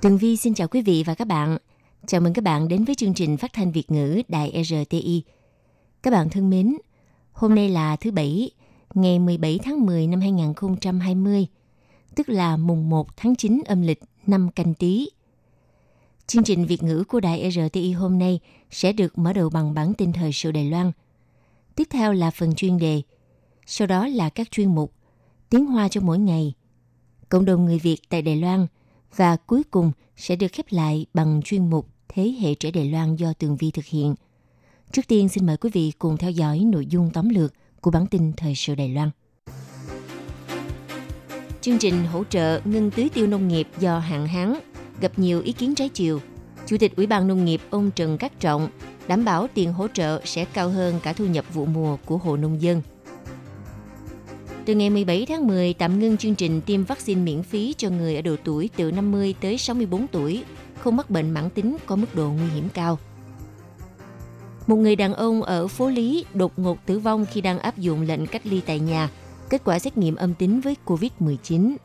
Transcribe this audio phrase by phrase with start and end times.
[0.00, 1.58] Tường Vi xin chào quý vị và các bạn.
[2.06, 5.22] Chào mừng các bạn đến với chương trình phát thanh Việt ngữ Đài RTI.
[6.02, 6.76] Các bạn thân mến,
[7.32, 8.50] hôm nay là thứ Bảy,
[8.94, 11.46] ngày 17 tháng 10 năm 2020,
[12.14, 15.08] tức là mùng 1 tháng 9 âm lịch năm canh tí.
[16.26, 19.94] Chương trình Việt ngữ của Đài RTI hôm nay sẽ được mở đầu bằng bản
[19.94, 20.92] tin thời sự Đài Loan.
[21.74, 23.02] Tiếp theo là phần chuyên đề,
[23.66, 24.92] sau đó là các chuyên mục
[25.50, 26.54] Tiếng Hoa cho mỗi ngày,
[27.28, 28.66] Cộng đồng người Việt tại Đài Loan–
[29.16, 33.16] và cuối cùng sẽ được khép lại bằng chuyên mục Thế hệ trẻ Đài Loan
[33.16, 34.14] do Tường Vi thực hiện.
[34.92, 38.06] Trước tiên, xin mời quý vị cùng theo dõi nội dung tóm lược của bản
[38.06, 39.10] tin Thời sự Đài Loan.
[41.60, 44.54] Chương trình hỗ trợ ngưng tưới tiêu nông nghiệp do hạn hán,
[45.00, 46.20] gặp nhiều ý kiến trái chiều.
[46.66, 48.68] Chủ tịch Ủy ban Nông nghiệp ông Trần Cát Trọng
[49.08, 52.36] đảm bảo tiền hỗ trợ sẽ cao hơn cả thu nhập vụ mùa của hộ
[52.36, 52.82] nông dân–
[54.68, 58.16] từ ngày 17 tháng 10 tạm ngưng chương trình tiêm vaccine miễn phí cho người
[58.16, 60.44] ở độ tuổi từ 50 tới 64 tuổi,
[60.78, 62.98] không mắc bệnh mãn tính có mức độ nguy hiểm cao.
[64.66, 68.02] Một người đàn ông ở phố Lý đột ngột tử vong khi đang áp dụng
[68.02, 69.10] lệnh cách ly tại nhà,
[69.50, 71.76] kết quả xét nghiệm âm tính với COVID-19.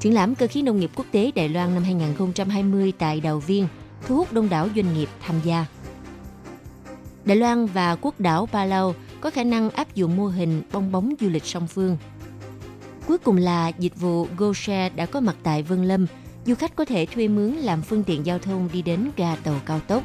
[0.00, 3.66] Triển lãm cơ khí nông nghiệp quốc tế Đài Loan năm 2020 tại Đào Viên
[4.06, 5.66] thu hút đông đảo doanh nghiệp tham gia.
[7.24, 11.14] Đài Loan và quốc đảo Palau có khả năng áp dụng mô hình bong bóng
[11.20, 11.96] du lịch song phương.
[13.06, 16.06] Cuối cùng là dịch vụ GoShare đã có mặt tại Vân Lâm.
[16.46, 19.60] Du khách có thể thuê mướn làm phương tiện giao thông đi đến ga tàu
[19.66, 20.02] cao tốc.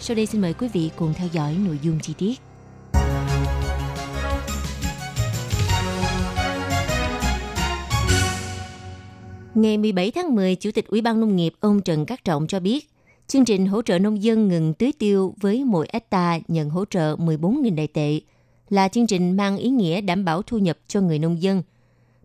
[0.00, 2.40] Sau đây xin mời quý vị cùng theo dõi nội dung chi tiết.
[9.54, 12.60] Ngày 17 tháng 10, Chủ tịch Ủy ban Nông nghiệp ông Trần Cát Trọng cho
[12.60, 12.91] biết,
[13.32, 17.16] chương trình hỗ trợ nông dân ngừng tưới tiêu với mỗi hecta nhận hỗ trợ
[17.16, 18.20] 14.000 đại tệ
[18.68, 21.62] là chương trình mang ý nghĩa đảm bảo thu nhập cho người nông dân.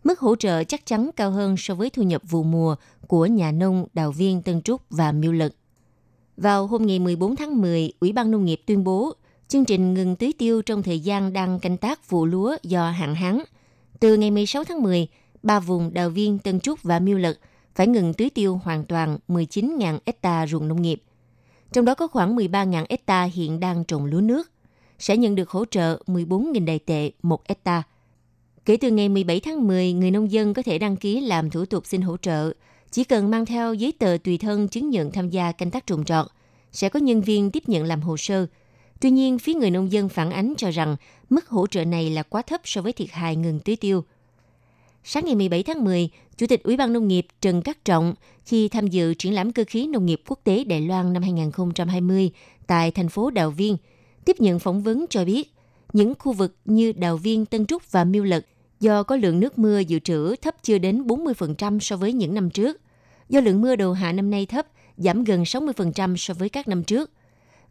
[0.03, 2.75] Mức hỗ trợ chắc chắn cao hơn so với thu nhập vụ mùa
[3.07, 5.56] của nhà nông, đào viên Tân Trúc và Miêu Lực.
[6.38, 9.13] Vào hôm ngày 14 tháng 10, Ủy ban Nông nghiệp tuyên bố
[9.47, 13.16] chương trình ngừng tưới tiêu trong thời gian đang canh tác vụ lúa do hạn
[13.16, 13.40] hán.
[14.00, 15.07] Từ ngày 16 tháng 10,
[15.44, 17.40] ba vùng đào viên Tân Trúc và Miêu Lực
[17.77, 21.01] phải ngừng tưới tiêu hoàn toàn 19.000 hecta ruộng nông nghiệp.
[21.73, 24.51] Trong đó có khoảng 13.000 hecta hiện đang trồng lúa nước
[24.99, 27.83] sẽ nhận được hỗ trợ 14.000 đài tệ một hecta.
[28.66, 31.66] Kể từ ngày 17 tháng 10, người nông dân có thể đăng ký làm thủ
[31.66, 32.53] tục xin hỗ trợ.
[32.91, 36.05] Chỉ cần mang theo giấy tờ tùy thân chứng nhận tham gia canh tác trồng
[36.05, 36.25] trọt,
[36.71, 38.47] sẽ có nhân viên tiếp nhận làm hồ sơ.
[38.99, 40.95] Tuy nhiên, phía người nông dân phản ánh cho rằng
[41.29, 44.03] mức hỗ trợ này là quá thấp so với thiệt hại ngừng tưới tiêu.
[45.09, 48.13] Sáng ngày 17 tháng 10, Chủ tịch Ủy ban Nông nghiệp Trần Cát Trọng
[48.45, 52.31] khi tham dự triển lãm cơ khí nông nghiệp quốc tế Đài Loan năm 2020
[52.68, 53.78] tại thành phố Đào Viên–
[54.28, 55.53] tiếp nhận phỏng vấn cho biết,
[55.94, 58.46] những khu vực như Đào Viên, Tân Trúc và Miêu Lật
[58.79, 62.50] do có lượng nước mưa dự trữ thấp chưa đến 40% so với những năm
[62.50, 62.81] trước.
[63.29, 64.67] Do lượng mưa đầu hạ năm nay thấp,
[64.97, 67.12] giảm gần 60% so với các năm trước.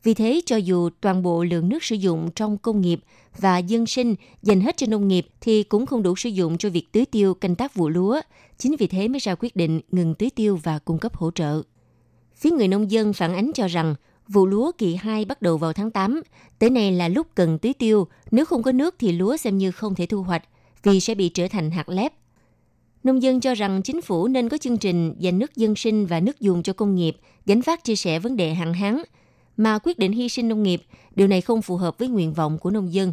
[0.06, 3.00] Vì thế, cho dù toàn bộ lượng nước sử dụng trong công nghiệp
[3.38, 6.70] và dân sinh dành hết cho nông nghiệp thì cũng không đủ sử dụng cho
[6.70, 8.20] việc tưới tiêu canh tác vụ lúa.
[8.58, 11.62] Chính vì thế mới ra quyết định ngừng tưới tiêu và cung cấp hỗ trợ.
[12.34, 13.94] Phía người nông dân phản ánh cho rằng
[14.28, 16.22] Vụ lúa kỳ 2 bắt đầu vào tháng 8.
[16.58, 18.06] Tới nay là lúc cần tưới tiêu.
[18.30, 20.42] Nếu không có nước thì lúa xem như không thể thu hoạch
[20.82, 22.12] vì sẽ bị trở thành hạt lép.
[23.04, 26.20] Nông dân cho rằng chính phủ nên có chương trình dành nước dân sinh và
[26.20, 27.16] nước dùng cho công nghiệp,
[27.46, 29.02] gánh phát chia sẻ vấn đề hạn hán,
[29.56, 30.82] mà quyết định hy sinh nông nghiệp,
[31.14, 33.12] điều này không phù hợp với nguyện vọng của nông dân.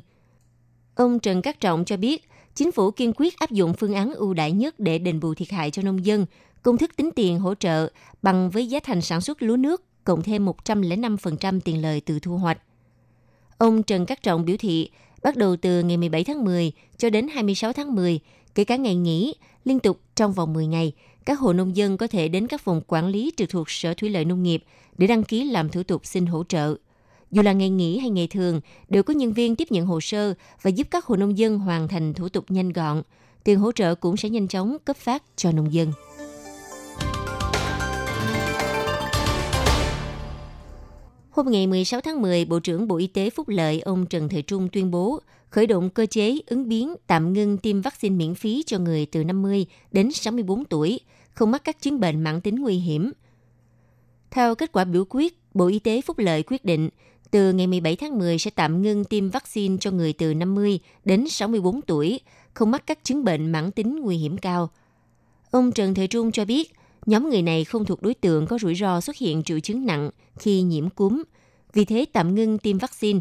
[0.95, 4.33] Ông Trần Cát Trọng cho biết, chính phủ kiên quyết áp dụng phương án ưu
[4.33, 6.25] đãi nhất để đền bù thiệt hại cho nông dân,
[6.61, 7.89] công thức tính tiền hỗ trợ
[8.21, 12.37] bằng với giá thành sản xuất lúa nước cộng thêm 105% tiền lời từ thu
[12.37, 12.57] hoạch.
[13.57, 14.89] Ông Trần Cát Trọng biểu thị,
[15.23, 18.19] bắt đầu từ ngày 17 tháng 10 cho đến 26 tháng 10,
[18.55, 19.35] kể cả ngày nghỉ,
[19.65, 20.93] liên tục trong vòng 10 ngày,
[21.25, 24.09] các hộ nông dân có thể đến các phòng quản lý trực thuộc Sở Thủy
[24.09, 24.63] lợi Nông nghiệp
[24.97, 26.75] để đăng ký làm thủ tục xin hỗ trợ.
[27.31, 30.33] Dù là ngày nghỉ hay ngày thường, đều có nhân viên tiếp nhận hồ sơ
[30.61, 33.01] và giúp các hộ nông dân hoàn thành thủ tục nhanh gọn.
[33.43, 35.91] Tiền hỗ trợ cũng sẽ nhanh chóng cấp phát cho nông dân.
[41.29, 44.41] Hôm ngày 16 tháng 10, Bộ trưởng Bộ Y tế Phúc Lợi ông Trần Thời
[44.41, 45.19] Trung tuyên bố
[45.53, 49.23] khởi động cơ chế ứng biến tạm ngưng tiêm vaccine miễn phí cho người từ
[49.23, 50.99] 50 đến 64 tuổi,
[51.33, 53.11] không mắc các chứng bệnh mãn tính nguy hiểm.
[54.31, 56.89] Theo kết quả biểu quyết, Bộ Y tế Phúc Lợi quyết định
[57.31, 61.29] từ ngày 17 tháng 10 sẽ tạm ngưng tiêm vaccine cho người từ 50 đến
[61.29, 62.19] 64 tuổi,
[62.53, 64.69] không mắc các chứng bệnh mãn tính nguy hiểm cao.
[65.51, 66.73] Ông Trần Thời Trung cho biết,
[67.05, 70.09] nhóm người này không thuộc đối tượng có rủi ro xuất hiện triệu chứng nặng
[70.39, 71.23] khi nhiễm cúm.
[71.73, 73.19] Vì thế tạm ngưng tiêm vaccine.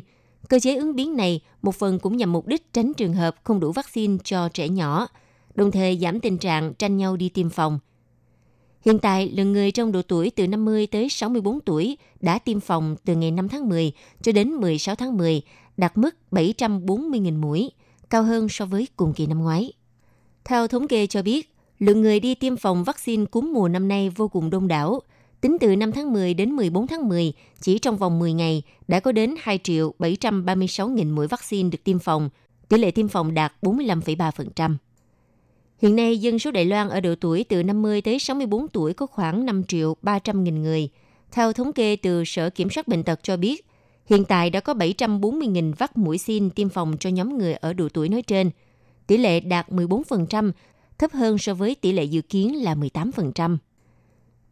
[0.48, 3.60] Cơ chế ứng biến này một phần cũng nhằm mục đích tránh trường hợp không
[3.60, 5.08] đủ vaccine cho trẻ nhỏ,
[5.54, 7.78] đồng thời giảm tình trạng tranh nhau đi tiêm phòng.
[8.84, 12.96] Hiện tại, lượng người trong độ tuổi từ 50 tới 64 tuổi đã tiêm phòng
[13.04, 13.92] từ ngày 5 tháng 10
[14.22, 15.42] cho đến 16 tháng 10,
[15.76, 17.70] đạt mức 740.000 mũi,
[18.10, 19.72] cao hơn so với cùng kỳ năm ngoái.
[20.44, 24.10] Theo thống kê cho biết, lượng người đi tiêm phòng vaccine cúm mùa năm nay
[24.10, 25.00] vô cùng đông đảo.
[25.40, 29.00] Tính từ 5 tháng 10 đến 14 tháng 10, chỉ trong vòng 10 ngày đã
[29.00, 32.30] có đến 2 triệu 736.000 mũi vaccine được tiêm phòng,
[32.68, 34.76] tỷ lệ tiêm phòng đạt 45,3%.
[35.82, 39.06] Hiện nay, dân số Đài Loan ở độ tuổi từ 50 tới 64 tuổi có
[39.06, 40.88] khoảng 5 triệu 300 nghìn người.
[41.32, 43.66] Theo thống kê từ Sở Kiểm soát Bệnh tật cho biết,
[44.06, 47.72] hiện tại đã có 740 nghìn vắc mũi xin tiêm phòng cho nhóm người ở
[47.72, 48.50] độ tuổi nói trên.
[49.06, 50.52] Tỷ lệ đạt 14%,
[50.98, 53.56] thấp hơn so với tỷ lệ dự kiến là 18%.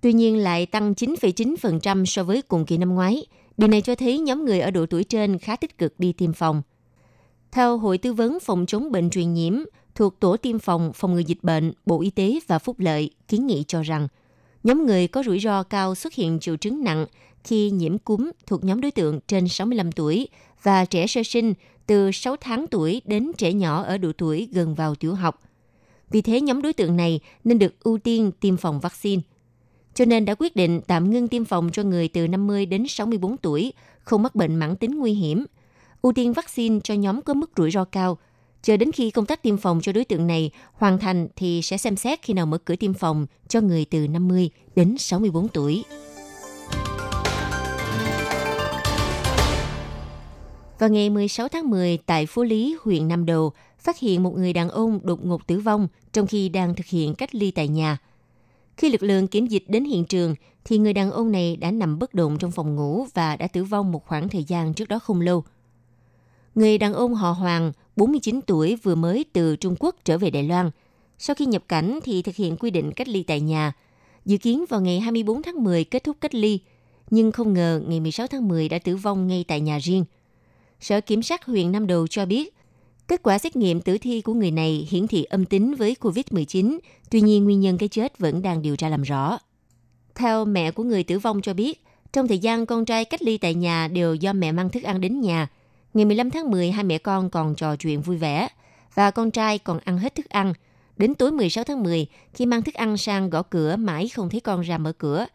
[0.01, 3.27] Tuy nhiên lại tăng 9,9% so với cùng kỳ năm ngoái.
[3.57, 6.33] Điều này cho thấy nhóm người ở độ tuổi trên khá tích cực đi tiêm
[6.33, 6.63] phòng.
[7.53, 9.55] Theo Hội Tư vấn Phòng chống bệnh truyền nhiễm,
[9.95, 13.47] thuộc Tổ tiêm phòng phòng ngừa dịch bệnh, Bộ Y tế và Phúc lợi kiến
[13.47, 14.09] nghị cho rằng
[14.65, 17.07] nhóm người có rủi ro cao xuất hiện triệu chứng nặng
[17.45, 20.29] khi nhiễm cúm thuộc nhóm đối tượng trên 65 tuổi
[20.63, 21.55] và trẻ sơ sinh
[21.87, 25.43] từ 6 tháng tuổi đến trẻ nhỏ ở độ tuổi gần vào tiểu học.
[26.11, 29.23] Vì thế nhóm đối tượng này nên được ưu tiên tiêm phòng vaccine.
[29.95, 33.37] Cho nên đã quyết định tạm ngưng tiêm phòng cho người từ 50 đến 64
[33.37, 35.45] tuổi không mắc bệnh mãn tính nguy hiểm,
[36.03, 38.19] ưu tiên vaccine cho nhóm có mức rủi ro cao–
[38.63, 41.77] Chờ đến khi công tác tiêm phòng cho đối tượng này hoàn thành thì sẽ
[41.77, 45.85] xem xét khi nào mở cửa tiêm phòng cho người từ 50 đến 64 tuổi.
[50.79, 54.53] Vào ngày 16 tháng 10 tại Phú Lý, huyện Nam Đồ, phát hiện một người
[54.53, 57.99] đàn ông đột ngột tử vong trong khi đang thực hiện cách ly tại nhà.
[58.77, 60.35] Khi lực lượng kiểm dịch đến hiện trường,
[60.65, 63.65] thì người đàn ông này đã nằm bất động trong phòng ngủ và đã tử
[63.65, 65.45] vong một khoảng thời gian trước đó không lâu.
[66.55, 70.43] Người đàn ông họ Hoàng, 49 tuổi vừa mới từ Trung Quốc trở về Đài
[70.43, 70.71] Loan.
[71.19, 73.73] Sau khi nhập cảnh thì thực hiện quy định cách ly tại nhà.
[74.25, 76.61] Dự kiến vào ngày 24 tháng 10 kết thúc cách ly,
[77.11, 80.05] nhưng không ngờ ngày 16 tháng 10 đã tử vong ngay tại nhà riêng.
[80.81, 82.55] Sở Kiểm sát huyện Nam Đầu cho biết,
[83.09, 86.79] kết quả xét nghiệm tử thi của người này hiển thị âm tính với COVID-19,
[87.11, 89.39] tuy nhiên nguyên nhân cái chết vẫn đang điều tra làm rõ.
[90.15, 93.39] Theo mẹ của người tử vong cho biết, trong thời gian con trai cách ly
[93.39, 95.49] tại nhà đều do mẹ mang thức ăn đến nhà–
[95.95, 98.49] Ngày 15 tháng 10, hai mẹ con còn trò chuyện vui vẻ
[98.95, 100.53] và con trai còn ăn hết thức ăn.
[100.97, 104.41] Đến tối 16 tháng 10, khi mang thức ăn sang gõ cửa mãi không thấy
[104.41, 105.27] con ra mở cửa.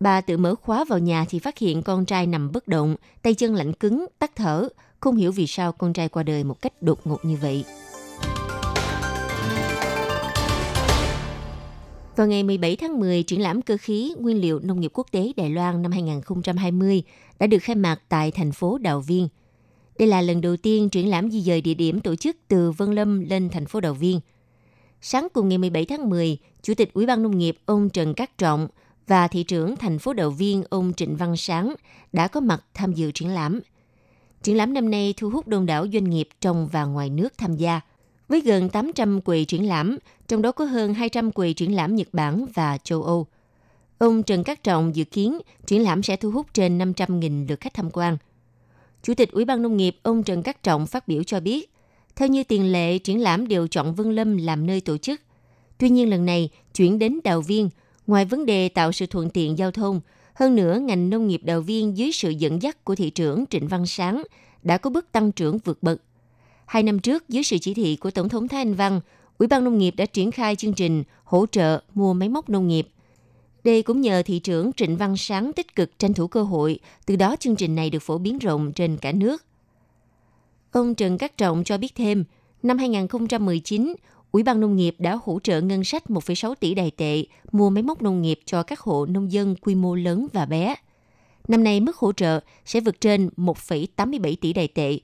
[0.00, 3.34] Bà tự mở khóa vào nhà thì phát hiện con trai nằm bất động, tay
[3.34, 4.68] chân lạnh cứng, tắt thở.
[5.00, 7.64] Không hiểu vì sao con trai qua đời một cách đột ngột như vậy.
[12.16, 15.32] Vào ngày 17 tháng 10, triển lãm cơ khí nguyên liệu nông nghiệp quốc tế
[15.36, 17.02] Đài Loan năm 2020
[17.38, 19.28] đã được khai mạc tại thành phố Đào Viên–
[19.98, 22.92] đây là lần đầu tiên triển lãm di dời địa điểm tổ chức từ Vân
[22.92, 24.20] Lâm lên thành phố Đào Viên.
[25.00, 28.38] Sáng cùng ngày 17 tháng 10, Chủ tịch Ủy ban Nông nghiệp ông Trần Cát
[28.38, 28.68] Trọng
[29.06, 31.74] và thị trưởng thành phố Đào Viên ông Trịnh Văn Sáng
[32.12, 33.60] đã có mặt tham dự triển lãm.
[34.42, 37.56] Triển lãm năm nay thu hút đông đảo doanh nghiệp trong và ngoài nước tham
[37.56, 37.80] gia.
[38.28, 42.08] Với gần 800 quầy triển lãm, trong đó có hơn 200 quầy triển lãm Nhật
[42.12, 43.26] Bản và châu Âu.
[43.98, 47.74] Ông Trần Cát Trọng dự kiến triển lãm sẽ thu hút trên 500.000 lượt khách
[47.74, 48.16] tham quan–
[49.04, 51.70] Chủ tịch Ủy ban Nông nghiệp ông Trần Cát Trọng phát biểu cho biết,
[52.16, 55.20] theo như tiền lệ, triển lãm đều chọn Vân Lâm làm nơi tổ chức.
[55.78, 57.68] Tuy nhiên lần này chuyển đến Đào Viên,
[58.06, 60.00] ngoài vấn đề tạo sự thuận tiện giao thông,
[60.34, 63.68] hơn nữa ngành nông nghiệp Đào Viên dưới sự dẫn dắt của thị trưởng Trịnh
[63.68, 64.22] Văn Sáng
[64.62, 66.02] đã có bước tăng trưởng vượt bậc.
[66.66, 69.00] Hai năm trước, dưới sự chỉ thị của Tổng thống Thái Anh Văn,
[69.38, 72.68] Ủy ban Nông nghiệp đã triển khai chương trình hỗ trợ mua máy móc nông
[72.68, 72.88] nghiệp
[73.64, 77.16] đây cũng nhờ thị trưởng Trịnh Văn Sáng tích cực tranh thủ cơ hội, từ
[77.16, 79.44] đó chương trình này được phổ biến rộng trên cả nước.
[80.72, 82.24] Ông Trần Cát Trọng cho biết thêm,
[82.62, 83.94] năm 2019,
[84.32, 87.82] Ủy ban Nông nghiệp đã hỗ trợ ngân sách 1,6 tỷ đài tệ mua máy
[87.82, 90.74] móc nông nghiệp cho các hộ nông dân quy mô lớn và bé.
[91.48, 94.98] Năm nay mức hỗ trợ sẽ vượt trên 1,87 tỷ đài tệ.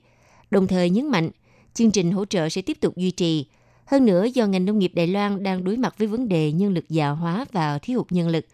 [0.51, 1.29] Đồng thời nhấn mạnh,
[1.73, 3.45] chương trình hỗ trợ sẽ tiếp tục duy trì–
[3.91, 6.73] hơn nữa, do ngành nông nghiệp Đài Loan đang đối mặt với vấn đề nhân
[6.73, 8.45] lực già hóa và thiếu hụt nhân lực.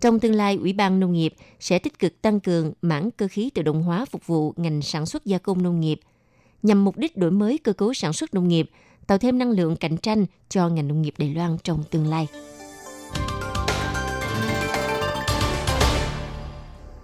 [0.00, 3.50] Trong tương lai, Ủy ban Nông nghiệp sẽ tích cực tăng cường mảng cơ khí
[3.54, 6.00] tự động hóa phục vụ ngành sản xuất gia công nông nghiệp,
[6.62, 8.70] nhằm mục đích đổi mới cơ cấu sản xuất nông nghiệp,
[9.06, 12.26] tạo thêm năng lượng cạnh tranh cho ngành nông nghiệp Đài Loan trong tương lai.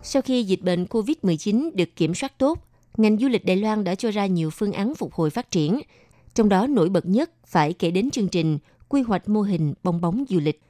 [0.03, 2.59] Sau khi dịch bệnh COVID-19 được kiểm soát tốt,
[2.97, 5.81] ngành du lịch Đài Loan đã cho ra nhiều phương án phục hồi phát triển–
[6.35, 8.59] trong đó nổi bật nhất phải kể đến chương trình
[8.89, 10.63] quy hoạch mô hình bong bóng du lịch.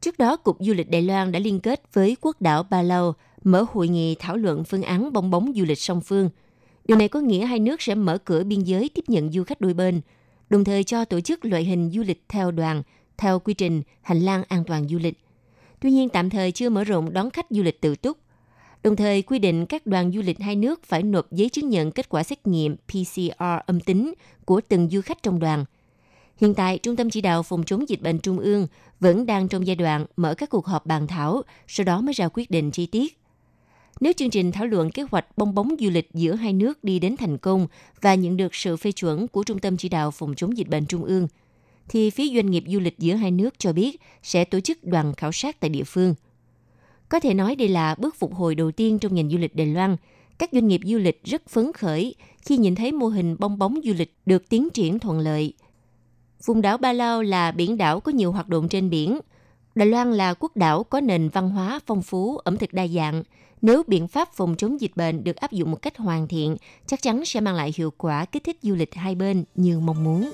[0.00, 3.14] Trước đó, Cục Du lịch Đài Loan đã liên kết với quốc đảo Ba Lao
[3.44, 6.30] mở hội nghị thảo luận phương án bong bóng du lịch song phương.
[6.84, 9.60] Điều này có nghĩa hai nước sẽ mở cửa biên giới tiếp nhận du khách
[9.60, 10.00] đôi bên,
[10.50, 12.82] đồng thời cho tổ chức loại hình du lịch theo đoàn,
[13.16, 15.18] theo quy trình hành lang an toàn du lịch.
[15.80, 18.18] Tuy nhiên tạm thời chưa mở rộng đón khách du lịch tự túc.
[18.84, 21.90] Đồng thời quy định các đoàn du lịch hai nước phải nộp giấy chứng nhận
[21.90, 24.14] kết quả xét nghiệm PCR âm tính
[24.44, 25.64] của từng du khách trong đoàn.
[26.36, 28.66] Hiện tại, Trung tâm Chỉ đạo Phòng chống dịch bệnh Trung ương
[29.00, 32.28] vẫn đang trong giai đoạn mở các cuộc họp bàn thảo, sau đó mới ra
[32.28, 33.18] quyết định chi tiết.
[34.00, 36.98] Nếu chương trình thảo luận kế hoạch bong bóng du lịch giữa hai nước đi
[36.98, 37.66] đến thành công
[38.00, 40.86] và nhận được sự phê chuẩn của Trung tâm Chỉ đạo Phòng chống dịch bệnh
[40.86, 41.28] Trung ương,
[41.88, 45.14] thì phía doanh nghiệp du lịch giữa hai nước cho biết sẽ tổ chức đoàn
[45.14, 46.14] khảo sát tại địa phương.
[47.14, 49.66] Có thể nói đây là bước phục hồi đầu tiên trong ngành du lịch Đài
[49.66, 49.96] Loan.
[50.38, 53.80] Các doanh nghiệp du lịch rất phấn khởi khi nhìn thấy mô hình bong bóng
[53.84, 55.52] du lịch được tiến triển thuận lợi.
[56.44, 59.18] Vùng đảo Ba Lao là biển đảo có nhiều hoạt động trên biển.
[59.74, 63.22] Đài Loan là quốc đảo có nền văn hóa phong phú, ẩm thực đa dạng.
[63.62, 66.56] Nếu biện pháp phòng chống dịch bệnh được áp dụng một cách hoàn thiện,
[66.86, 70.04] chắc chắn sẽ mang lại hiệu quả kích thích du lịch hai bên như mong
[70.04, 70.30] muốn.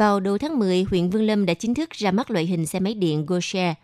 [0.00, 2.80] Vào đầu tháng 10, huyện Vương Lâm đã chính thức ra mắt loại hình xe
[2.80, 3.74] máy điện GoShare.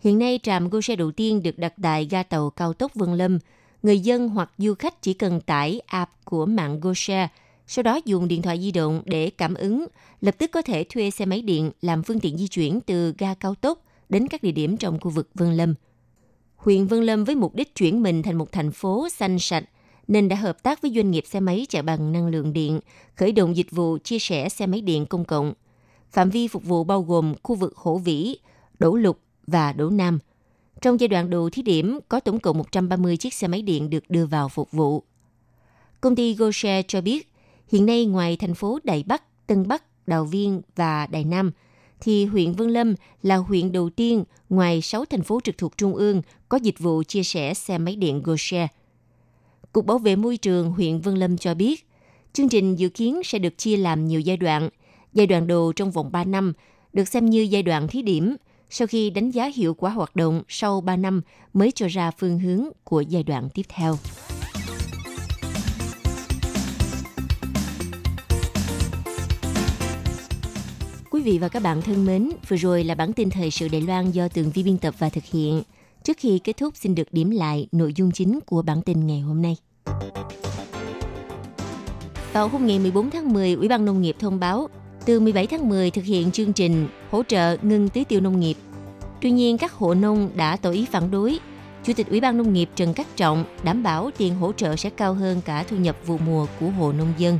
[0.00, 3.38] Hiện nay, trạm GoShare đầu tiên được đặt tại ga tàu cao tốc Vương Lâm.
[3.82, 7.28] Người dân hoặc du khách chỉ cần tải app của mạng GoShare,
[7.66, 9.86] sau đó dùng điện thoại di động để cảm ứng,
[10.20, 13.34] lập tức có thể thuê xe máy điện làm phương tiện di chuyển từ ga
[13.34, 15.74] cao tốc đến các địa điểm trong khu vực Vương Lâm.
[16.56, 19.64] Huyện Vương Lâm với mục đích chuyển mình thành một thành phố xanh sạch,
[20.08, 22.80] nên đã hợp tác với doanh nghiệp xe máy chạy bằng năng lượng điện,
[23.16, 25.54] khởi động dịch vụ chia sẻ xe máy điện công cộng.
[26.10, 28.38] Phạm vi phục vụ bao gồm khu vực Hổ Vĩ,
[28.78, 30.18] Đỗ Lục và Đỗ Nam.
[30.80, 34.04] Trong giai đoạn đầu thí điểm, có tổng cộng 130 chiếc xe máy điện được
[34.10, 35.02] đưa vào phục vụ.
[36.00, 37.32] Công ty GoShare cho biết,
[37.72, 41.50] hiện nay ngoài thành phố Đài Bắc, Tân Bắc, Đào Viên và Đài Nam,
[42.00, 45.94] thì huyện Vân Lâm là huyện đầu tiên ngoài 6 thành phố trực thuộc Trung
[45.94, 48.68] ương có dịch vụ chia sẻ xe máy điện GoShare.
[49.72, 51.86] Cục Bảo vệ Môi trường huyện Vân Lâm cho biết,
[52.32, 54.68] chương trình dự kiến sẽ được chia làm nhiều giai đoạn.
[55.12, 56.52] Giai đoạn đầu trong vòng 3 năm
[56.92, 58.36] được xem như giai đoạn thí điểm,
[58.70, 61.22] sau khi đánh giá hiệu quả hoạt động sau 3 năm
[61.52, 63.96] mới cho ra phương hướng của giai đoạn tiếp theo.
[71.10, 73.80] Quý vị và các bạn thân mến, vừa rồi là bản tin thời sự Đài
[73.80, 75.62] Loan do Tường Vi biên tập và thực hiện.
[76.02, 79.20] Trước khi kết thúc xin được điểm lại nội dung chính của bản tin ngày
[79.20, 79.56] hôm nay.
[82.32, 84.68] Vào hôm ngày 14 tháng 10, Ủy ban Nông nghiệp thông báo
[85.06, 88.56] từ 17 tháng 10 thực hiện chương trình hỗ trợ ngừng tưới tiêu nông nghiệp.
[89.20, 91.38] Tuy nhiên, các hộ nông đã tỏ ý phản đối.
[91.84, 94.90] Chủ tịch Ủy ban Nông nghiệp Trần Cát Trọng đảm bảo tiền hỗ trợ sẽ
[94.90, 97.38] cao hơn cả thu nhập vụ mùa của hộ nông dân.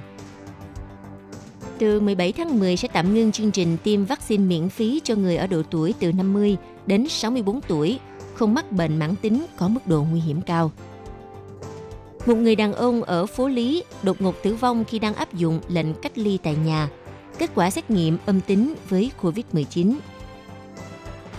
[1.78, 5.36] Từ 17 tháng 10 sẽ tạm ngưng chương trình tiêm vaccine miễn phí cho người
[5.36, 7.98] ở độ tuổi từ 50 đến 64 tuổi
[8.38, 10.70] không mắc bệnh mãn tính có mức độ nguy hiểm cao.
[12.26, 15.60] Một người đàn ông ở phố Lý đột ngột tử vong khi đang áp dụng
[15.68, 16.88] lệnh cách ly tại nhà.
[17.38, 19.94] Kết quả xét nghiệm âm tính với COVID-19.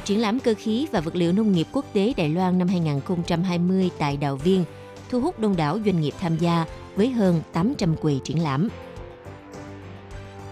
[0.06, 3.89] Triển lãm cơ khí và vật liệu nông nghiệp quốc tế Đài Loan năm 2020
[3.98, 4.65] tại Đào Viên
[5.10, 6.65] thu hút đông đảo doanh nghiệp tham gia
[6.96, 8.70] với hơn 800 quầy triển lãm.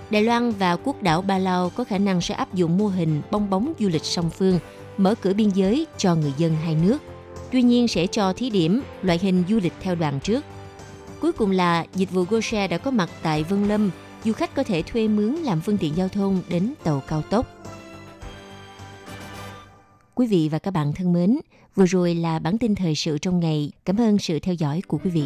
[0.10, 3.22] Đài Loan và quốc đảo Ba Lao có khả năng sẽ áp dụng mô hình
[3.32, 4.60] bong bóng du lịch song phương–
[4.98, 6.98] mở cửa biên giới cho người dân hai nước.
[7.51, 10.46] Tuy nhiên sẽ cho thí điểm loại hình du lịch theo đoàn trước.
[11.22, 13.92] Cuối cùng là dịch vụ GoShare đã có mặt tại Vân Lâm,
[14.24, 17.46] du khách có thể thuê mướn làm phương tiện giao thông đến tàu cao tốc.
[20.16, 21.39] Quý vị và các bạn thân mến,
[21.75, 23.72] vừa rồi là bản tin thời sự trong ngày.
[23.86, 25.25] Cảm ơn sự theo dõi của quý vị.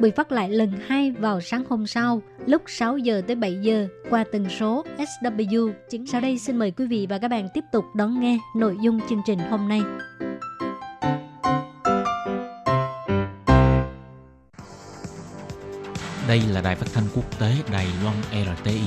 [0.00, 3.88] bị phát lại lần hai vào sáng hôm sau lúc 6 giờ tới 7 giờ
[4.10, 5.72] qua tần số SW.
[6.06, 9.00] Sau đây xin mời quý vị và các bạn tiếp tục đón nghe nội dung
[9.08, 9.82] chương trình hôm nay.
[16.28, 18.16] Đây là đài phát thanh quốc tế Đài Loan
[18.56, 18.80] RTI,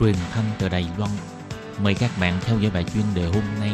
[0.00, 1.10] truyền thanh từ Đài Loan.
[1.82, 3.70] Mời các bạn theo dõi bài chuyên đề hôm nay.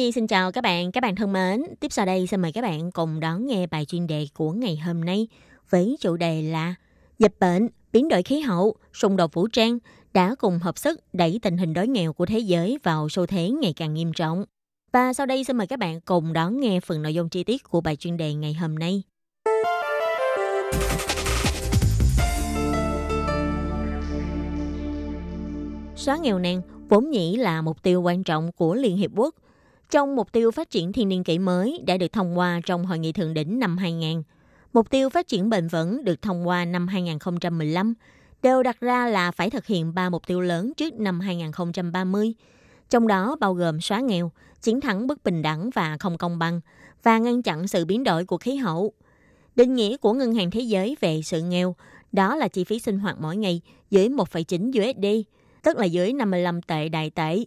[0.00, 1.62] Nhi xin chào các bạn, các bạn thân mến.
[1.80, 4.76] Tiếp sau đây xin mời các bạn cùng đón nghe bài chuyên đề của ngày
[4.76, 5.28] hôm nay
[5.70, 6.74] với chủ đề là
[7.18, 9.78] Dịch bệnh, biến đổi khí hậu, xung đột vũ trang
[10.12, 13.50] đã cùng hợp sức đẩy tình hình đói nghèo của thế giới vào xu thế
[13.50, 14.44] ngày càng nghiêm trọng.
[14.92, 17.64] Và sau đây xin mời các bạn cùng đón nghe phần nội dung chi tiết
[17.64, 19.02] của bài chuyên đề ngày hôm nay.
[25.96, 29.34] Xóa nghèo nàn vốn nhĩ là mục tiêu quan trọng của Liên Hiệp Quốc.
[29.90, 32.98] Trong mục tiêu phát triển thiên niên kỷ mới đã được thông qua trong Hội
[32.98, 34.22] nghị Thượng đỉnh năm 2000,
[34.72, 37.94] mục tiêu phát triển bền vững được thông qua năm 2015
[38.42, 42.34] đều đặt ra là phải thực hiện ba mục tiêu lớn trước năm 2030,
[42.90, 44.32] trong đó bao gồm xóa nghèo,
[44.62, 46.60] chiến thắng bất bình đẳng và không công bằng
[47.02, 48.92] và ngăn chặn sự biến đổi của khí hậu.
[49.56, 51.74] Định nghĩa của Ngân hàng Thế giới về sự nghèo
[52.12, 55.28] đó là chi phí sinh hoạt mỗi ngày dưới 1,9 USD,
[55.62, 57.44] tức là dưới 55 tệ đại tệ.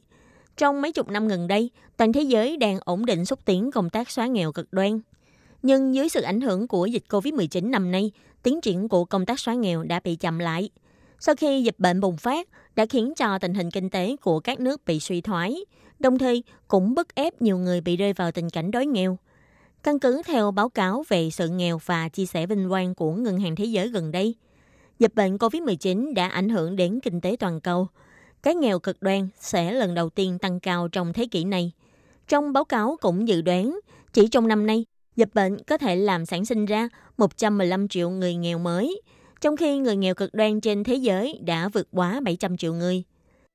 [0.57, 3.89] Trong mấy chục năm gần đây, toàn thế giới đang ổn định xúc tiến công
[3.89, 4.99] tác xóa nghèo cực đoan.
[5.61, 8.11] Nhưng dưới sự ảnh hưởng của dịch COVID-19 năm nay,
[8.43, 10.69] tiến triển của công tác xóa nghèo đã bị chậm lại.
[11.19, 14.59] Sau khi dịch bệnh bùng phát, đã khiến cho tình hình kinh tế của các
[14.59, 15.55] nước bị suy thoái,
[15.99, 19.17] đồng thời cũng bức ép nhiều người bị rơi vào tình cảnh đói nghèo.
[19.83, 23.39] Căn cứ theo báo cáo về sự nghèo và chia sẻ vinh quang của Ngân
[23.39, 24.35] hàng Thế giới gần đây,
[24.99, 27.87] dịch bệnh COVID-19 đã ảnh hưởng đến kinh tế toàn cầu.
[28.43, 31.71] Cái nghèo cực đoan sẽ lần đầu tiên tăng cao trong thế kỷ này.
[32.27, 33.79] Trong báo cáo cũng dự đoán,
[34.13, 34.85] chỉ trong năm nay,
[35.15, 39.01] dịch bệnh có thể làm sản sinh ra 115 triệu người nghèo mới,
[39.41, 43.03] trong khi người nghèo cực đoan trên thế giới đã vượt quá 700 triệu người.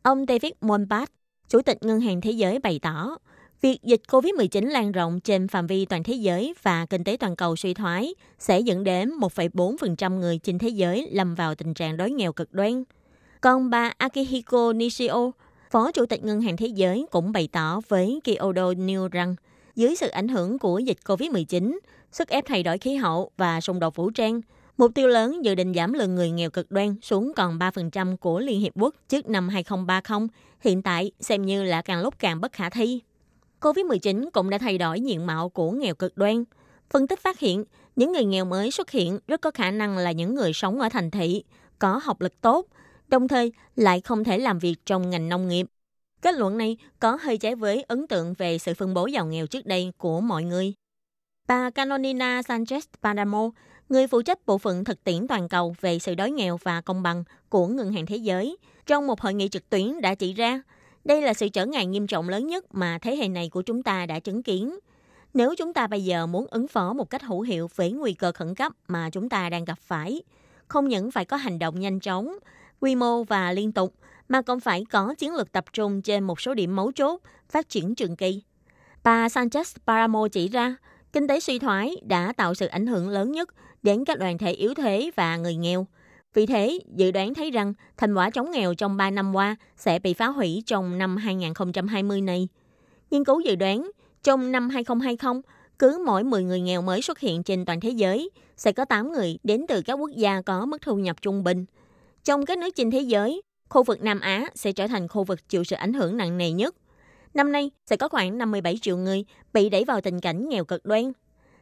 [0.03, 1.11] Ông David Monpat,
[1.49, 3.17] Chủ tịch Ngân hàng Thế giới bày tỏ,
[3.61, 7.37] việc dịch COVID-19 lan rộng trên phạm vi toàn thế giới và kinh tế toàn
[7.37, 11.97] cầu suy thoái sẽ dẫn đến 1,4% người trên thế giới lâm vào tình trạng
[11.97, 12.85] đói nghèo cực đoan.
[13.41, 15.31] Còn bà Akihiko Nishio,
[15.71, 19.37] Phó Chủ tịch Ngân hàng Thế giới cũng bày tỏ với Kyodo News rằng
[19.77, 21.79] dưới sự ảnh hưởng của dịch COVID-19,
[22.13, 24.41] sức ép thay đổi khí hậu và xung đột vũ trang–
[24.79, 28.41] Mục tiêu lớn dự định giảm lượng người nghèo cực đoan xuống còn 3% của
[28.41, 30.29] Liên Hiệp Quốc trước năm 2030,
[30.61, 33.01] hiện tại xem như là càng lúc càng bất khả thi.
[33.61, 36.45] COVID-19 cũng đã thay đổi diện mạo của nghèo cực đoan.
[36.91, 37.65] Phân tích phát hiện,
[37.97, 40.89] những người nghèo mới xuất hiện rất có khả năng là những người sống ở
[40.89, 41.43] thành thị,
[41.79, 42.67] có học lực tốt,
[43.09, 45.67] đồng thời lại không thể làm việc trong ngành nông nghiệp.
[46.23, 49.47] Kết luận này có hơi trái với ấn tượng về sự phân bố giàu nghèo
[49.47, 50.75] trước đây của mọi người.
[51.49, 53.51] Bà Canonina Sanchez Padamo,
[53.89, 57.03] người phụ trách bộ phận thực tiễn toàn cầu về sự đói nghèo và công
[57.03, 60.63] bằng của Ngân hàng Thế giới, trong một hội nghị trực tuyến đã chỉ ra,
[61.05, 63.83] đây là sự trở ngại nghiêm trọng lớn nhất mà thế hệ này của chúng
[63.83, 64.79] ta đã chứng kiến.
[65.35, 68.33] Nếu chúng ta bây giờ muốn ứng phó một cách hữu hiệu với nguy cơ
[68.33, 70.23] khẩn cấp mà chúng ta đang gặp phải,
[70.69, 72.39] không những phải có hành động nhanh chóng,
[72.81, 73.95] quy mô và liên tục,
[74.29, 77.69] mà còn phải có chiến lược tập trung trên một số điểm mấu chốt, phát
[77.69, 78.43] triển trường kỳ.
[79.05, 80.77] Bà Sanchez Paramo chỉ ra,
[81.13, 83.49] kinh tế suy thoái đã tạo sự ảnh hưởng lớn nhất
[83.83, 85.87] đến các đoàn thể yếu thế và người nghèo.
[86.35, 89.99] Vì thế, dự đoán thấy rằng thành quả chống nghèo trong 3 năm qua sẽ
[89.99, 92.49] bị phá hủy trong năm 2020 này.
[93.11, 93.91] Nghiên cứu dự đoán,
[94.23, 95.43] trong năm 2020,
[95.79, 99.13] cứ mỗi 10 người nghèo mới xuất hiện trên toàn thế giới, sẽ có 8
[99.13, 101.65] người đến từ các quốc gia có mức thu nhập trung bình.
[102.29, 105.49] Trong các nước trên thế giới, khu vực Nam Á sẽ trở thành khu vực
[105.49, 106.75] chịu sự ảnh hưởng nặng nề nhất.
[107.35, 110.85] Năm nay, sẽ có khoảng 57 triệu người bị đẩy vào tình cảnh nghèo cực
[110.85, 111.13] đoan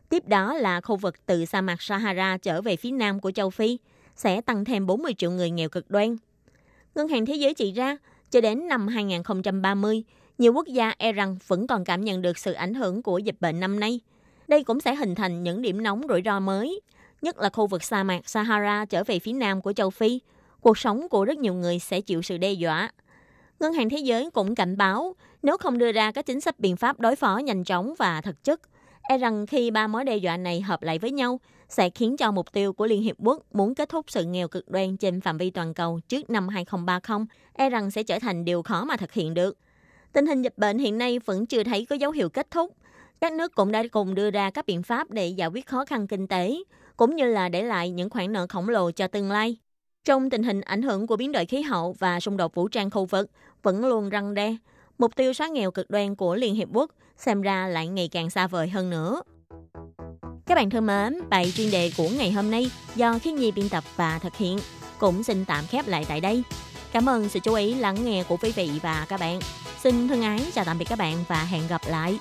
[0.08, 3.50] Tiếp đó là khu vực từ sa mạc Sahara trở về phía nam của châu
[3.50, 3.78] Phi,
[4.16, 6.16] sẽ tăng thêm 40 triệu người nghèo cực đoan.
[6.94, 7.96] Ngân hàng Thế giới chỉ ra,
[8.30, 10.04] cho đến năm 2030,
[10.38, 13.36] nhiều quốc gia e rằng vẫn còn cảm nhận được sự ảnh hưởng của dịch
[13.40, 14.00] bệnh năm nay.
[14.48, 16.80] Đây cũng sẽ hình thành những điểm nóng rủi ro mới,
[17.22, 20.20] nhất là khu vực sa mạc Sahara trở về phía nam của châu Phi.
[20.66, 22.90] Cuộc sống của rất nhiều người sẽ chịu sự đe dọa.
[23.60, 26.76] Ngân hàng Thế giới cũng cảnh báo, nếu không đưa ra các chính sách biện
[26.76, 28.60] pháp đối phó nhanh chóng và thực chất–
[29.08, 32.32] e rằng khi ba mối đe dọa này hợp lại với nhau, sẽ khiến cho
[32.32, 35.38] mục tiêu của Liên Hiệp Quốc muốn kết thúc sự nghèo cực đoan trên phạm
[35.38, 39.12] vi toàn cầu trước năm 2030, e rằng sẽ trở thành điều khó mà thực
[39.12, 39.58] hiện được.
[40.12, 42.72] Tình hình dịch bệnh hiện nay vẫn chưa thấy có dấu hiệu kết thúc.
[43.20, 46.06] Các nước cũng đã cùng đưa ra các biện pháp để giải quyết khó khăn
[46.06, 46.56] kinh tế,
[46.96, 49.56] cũng như là để lại những khoản nợ khổng lồ cho tương lai.
[50.06, 52.90] Trong tình hình ảnh hưởng của biến đổi khí hậu và xung đột vũ trang
[52.90, 53.30] khu vực
[53.62, 54.56] vẫn luôn răng đe,
[54.98, 58.30] mục tiêu xóa nghèo cực đoan của Liên Hiệp Quốc xem ra lại ngày càng
[58.30, 59.22] xa vời hơn nữa.
[60.46, 63.68] Các bạn thân mến, bài chuyên đề của ngày hôm nay do Khiến Nhi biên
[63.68, 64.58] tập và thực hiện
[64.98, 66.42] cũng xin tạm khép lại tại đây.
[66.92, 69.40] Cảm ơn sự chú ý lắng nghe của quý vị và các bạn.
[69.82, 72.18] Xin thân ái chào tạm biệt các bạn và hẹn gặp lại.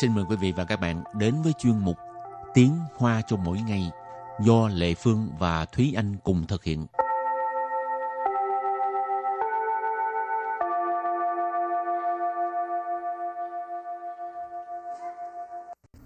[0.00, 1.96] Xin mời quý vị và các bạn đến với chuyên mục
[2.54, 3.90] Tiếng Hoa cho mỗi ngày
[4.40, 6.86] do Lệ Phương và Thúy Anh cùng thực hiện.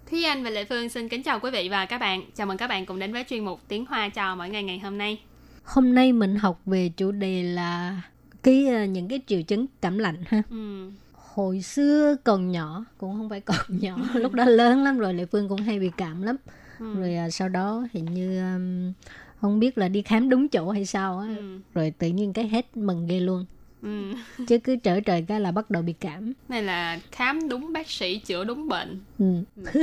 [0.09, 2.21] Thúy Anh và Lệ Phương xin kính chào quý vị và các bạn.
[2.35, 4.79] Chào mừng các bạn cùng đến với chuyên mục Tiếng Hoa chào mỗi ngày ngày
[4.79, 5.21] hôm nay.
[5.63, 8.01] Hôm nay mình học về chủ đề là
[8.43, 10.41] cái ờ, những cái triệu chứng cảm lạnh ha.
[10.49, 10.91] Ừ.
[11.39, 15.25] Hồi xưa còn nhỏ, cũng không phải còn nhỏ, lúc đó lớn lắm rồi Lệ
[15.25, 16.35] Phương cũng hay bị cảm lắm.
[16.79, 16.93] Ừ.
[16.99, 18.93] Rồi à, sau đó hình như um,
[19.41, 21.27] không biết là đi khám đúng chỗ hay sao á.
[21.37, 21.59] Ừ.
[21.73, 23.45] Rồi tự nhiên cái hết mừng ghê luôn.
[23.81, 24.13] Ừ.
[24.47, 26.33] Chứ cứ trở trời cái là bắt đầu bị cảm.
[26.49, 28.99] Này là khám đúng bác sĩ, chữa đúng bệnh.
[29.19, 29.43] Ừ.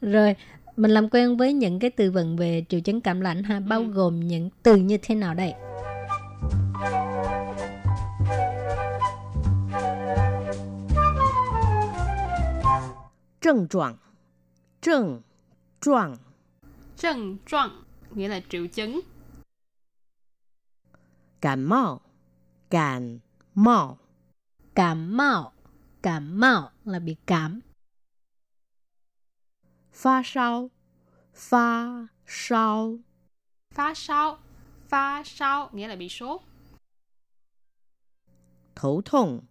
[0.00, 0.34] rồi
[0.76, 3.80] mình làm quen với những cái từ vựng về triệu chứng cảm lạnh ha, bao
[3.80, 3.86] Ừ.
[3.92, 5.52] gồm những từ như thế nào đây?
[13.45, 13.97] 症状，
[14.81, 15.21] 症
[15.79, 16.17] 状，
[16.97, 17.83] Trần trọng
[18.15, 19.01] nghĩa là triệu chứng.
[21.41, 22.01] 感冒，
[22.69, 23.19] 感
[23.55, 23.97] 冒，
[24.73, 25.51] Cảm mạo,
[26.01, 27.61] cảm mạo là bị cảm.
[29.91, 30.69] 发烧，
[31.33, 32.97] 发烧，
[33.71, 34.37] Phá sao,
[34.87, 36.41] phá sao nghĩa là bị sốt.
[38.75, 39.43] 头痛，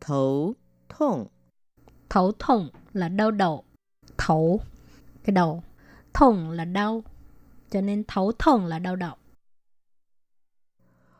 [0.00, 0.54] 头
[0.88, 1.30] 痛，
[2.13, 3.63] Thấu thủng là đau đầu.
[4.17, 4.61] Thấu,
[5.23, 5.63] cái đầu.
[6.13, 7.03] Thủng là đau.
[7.69, 9.15] Cho nên thấu thủng là đau đầu.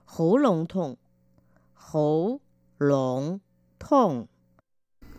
[0.05, 0.95] Hổ lộn thủng.
[1.73, 2.39] Hổ
[2.79, 3.37] lộn
[3.79, 4.25] thủng.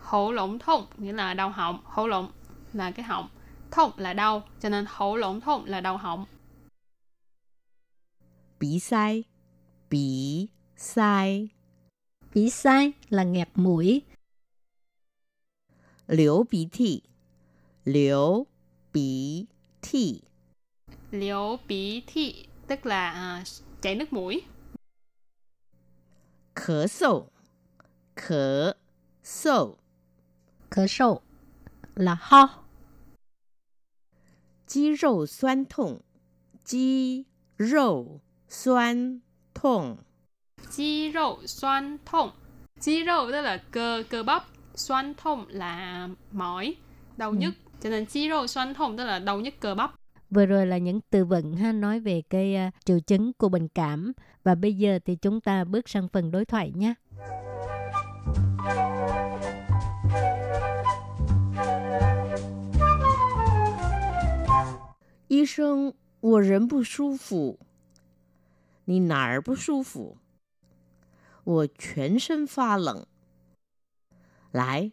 [0.00, 1.80] Hổ lộn thủng nghĩa là đau họng.
[1.84, 2.28] Hổ lộn
[2.72, 3.28] là cái họng.
[3.70, 4.42] Thủng là đau.
[4.60, 6.24] Cho nên hổ lộn thủng là đau họng.
[8.60, 9.24] Bí sai.
[9.90, 11.48] Bí sai.
[12.34, 14.02] Bí sai là nghẹt mũi.
[16.07, 17.03] 流鼻涕，
[17.83, 18.47] 流
[18.91, 19.47] 鼻
[19.81, 20.23] 涕，
[21.11, 23.43] Liễu bí thị tức là à,
[23.81, 24.43] chảy nước mũi.
[26.55, 27.25] 咳嗽，
[28.15, 28.73] 咳
[29.23, 29.75] 嗽，
[30.69, 31.21] Khở sâu
[31.95, 32.65] là ho.
[34.67, 36.01] 肌肉酸痛，
[36.63, 37.25] 肌
[37.57, 39.21] 肉酸
[39.53, 39.97] 痛，
[40.69, 42.31] Chi râu xoan thông.
[42.79, 44.45] Chi râu tức là cơ, cơ bắp.
[44.75, 46.75] Xoan thông là mỏi,
[47.17, 47.35] đau Ừ.
[47.35, 47.53] nhức.
[47.81, 49.91] Cho nên chi râu xoan thông tức là đau nhức cơ bắp.
[50.29, 53.67] Vừa rồi là những từ vựng ha nói về cái à, triệu chứng của bệnh
[53.67, 54.13] cảm.
[54.43, 56.93] Và bây giờ thì chúng ta bước sang phần đối thoại nhé.
[65.27, 67.59] 医生，我人不舒服。
[68.85, 70.17] 你哪儿不舒服？
[71.43, 73.05] 我全身发冷。
[74.53, 74.91] 来，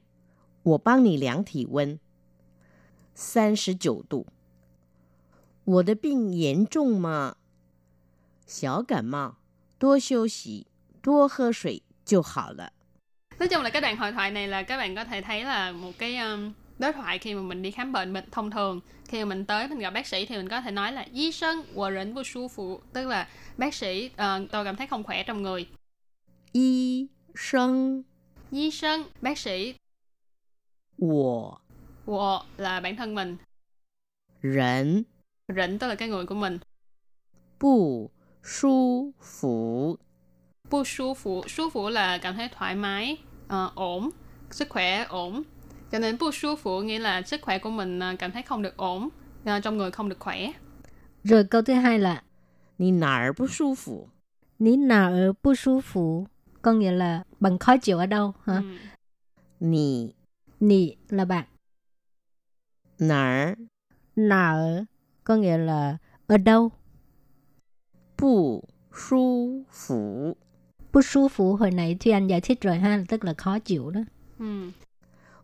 [0.62, 1.98] 我帮你量体温，
[3.14, 4.26] 三十九度。
[5.64, 7.36] 我的病严重吗？
[8.46, 9.36] 小感冒，
[9.78, 10.66] 多休息，
[11.02, 12.72] 多喝水就好了。
[13.38, 15.72] Nói chung là cái đoạn hội thoại này là các bạn có thể thấy là
[15.72, 19.18] một cái um, đối thoại khi mà mình đi khám bệnh bệnh thông thường khi
[19.18, 21.62] mà mình tới mình gặp bác sĩ thì mình có thể nói là y sân
[21.74, 25.22] của rỉnh của su phụ tức là bác sĩ ờ, tôi cảm thấy không khỏe
[25.22, 25.68] trong người
[26.52, 28.04] 医生，
[28.51, 29.75] Nhi sinh, bác sĩ.
[30.97, 31.57] Wo.
[32.05, 33.37] Wo là bản thân mình.
[34.43, 35.03] Rỉnh.
[35.55, 36.59] Rỉnh tức là cái người của mình.
[37.59, 38.09] Bù,
[38.43, 39.95] su, phủ.
[40.69, 41.43] Bù, su, phủ.
[41.47, 44.09] Su, phủ là cảm thấy thoải mái, uh, ổn,
[44.49, 45.43] sức khỏe ổn.
[45.91, 48.61] Cho nên bù, su, phủ nghĩa là sức khỏe của mình ờ, cảm thấy không
[48.61, 49.09] được ổn,
[49.43, 50.51] uh, trong người không được khỏe.
[51.23, 52.23] Rồi câu thứ hai là
[52.77, 54.09] Nì nà er bù su phủ.
[54.59, 56.27] Nì nà er bù su phủ
[56.62, 58.54] Có nghĩa là bằng khó chịu ở đâu hả?
[58.54, 58.62] Ừ.
[59.60, 60.12] 你
[60.60, 61.44] Nì là bạn
[62.98, 63.54] 哪儿
[64.16, 64.84] Nào ở
[65.24, 66.70] Có nghĩa là ở đâu
[68.16, 70.34] 不舒服？
[70.92, 73.90] Bu su phủ hồi nãy Thùy Anh giải thích rồi ha Tức là khó chịu
[73.90, 74.00] đó
[74.38, 74.72] Ừ.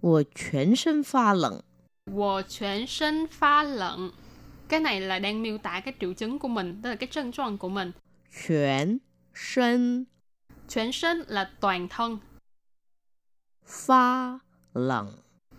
[0.00, 1.62] 我全身发冷。
[2.06, 4.10] Wo全身phát lợn.
[4.68, 7.92] Cái này là đang miêu tả cái triệu chứng của mình, tức là cái症状của mình.
[8.30, 9.00] 全
[9.34, 10.06] 身
[10.68, 12.18] 全身là toàn thân.
[13.66, 14.38] 发
[14.74, 15.06] 冷，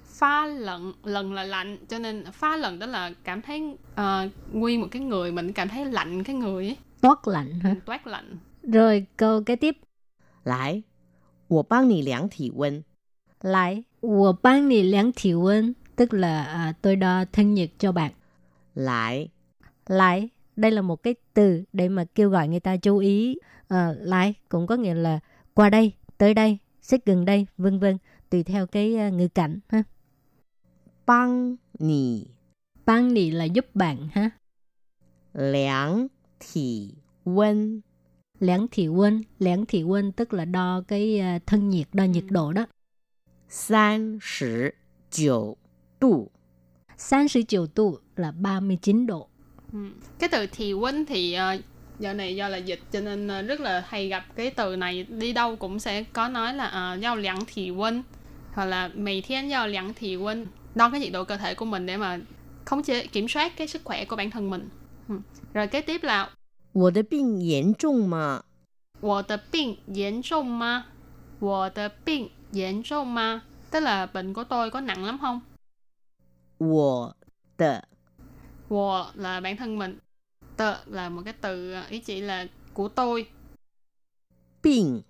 [0.06, 4.82] Pha lận, lần là lạnh, cho nên pha lận đó là cảm thấy ờ, nguyên
[4.82, 7.76] một cái người mình cảm thấy lạnh cái người ấy, Toát lạnh hả?
[7.86, 8.38] toát lạnh.
[8.64, 9.78] Rồi câu kế tiếp
[10.44, 10.84] 来，
[11.48, 12.84] 我帮你量体温。
[13.42, 18.12] Lại 我帮你量体温 Tức là à, tôi đo thân nhiệt cho bạn
[18.76, 19.28] 来，
[19.88, 23.38] Lại Đây là một cái từ để mà kêu gọi người ta chú ý
[23.69, 25.21] Ờ, uh, lại cũng có nghĩa là
[25.55, 27.99] qua đây, tới đây, xích gần đây, vân vân,
[28.31, 29.83] tùy theo cái uh, ngữ cảnh ha.
[31.07, 32.27] Bang nì.
[32.87, 34.31] Bang nì là giúp bạn ha.
[35.35, 36.07] Liang
[36.41, 37.81] thì quân.
[38.41, 42.25] Liang thì quân, liang thì quân tức là đo cái uh, thân nhiệt, đo nhiệt
[42.31, 42.67] độ đó.
[43.49, 44.73] San sử
[45.11, 45.57] 九
[45.99, 46.31] 度.
[46.97, 49.29] San sử 39 độ là 39 độ.
[49.73, 49.79] Ừ.
[50.19, 51.65] Cái từ thì quân thì uh,
[52.00, 55.04] giờ này do là dịch cho nên ờ, rất là hay gặp cái từ này
[55.04, 58.04] đi đâu cũng sẽ có nói là uh, giao lặng thì quân
[58.54, 61.66] hoặc là mày thiên giao lặng thì quân đo cái nhiệt độ cơ thể của
[61.66, 62.20] mình để mà
[62.66, 64.70] khống chế kiểm soát cái sức khỏe của bản thân mình.
[65.10, 65.16] Ừ.
[65.54, 66.30] Rồi kế tiếp là
[66.74, 68.44] 我的病严重吗？
[69.02, 70.86] 我的病严重吗？
[71.40, 73.42] 我的病严重吗？
[73.72, 75.42] Tức là bệnh của tôi có nặng lắm không?
[76.58, 77.16] 我
[77.58, 77.84] 的
[78.70, 80.00] Wo là bản thân mình.
[80.58, 83.28] Tờ là một cái từ ờ, ý chỉ là của tôi.
[84.64, 85.02] 病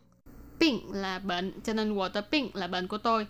[0.59, 3.27] 病là bệnh, cho nên 我的病 là bệnh của tôi.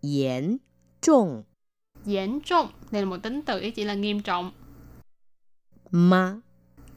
[0.00, 0.58] 严
[1.00, 1.44] 重
[2.04, 4.52] 严trọng, đây là một tính từ ý chỉ là nghiêm trọng.
[5.90, 6.42] 吗？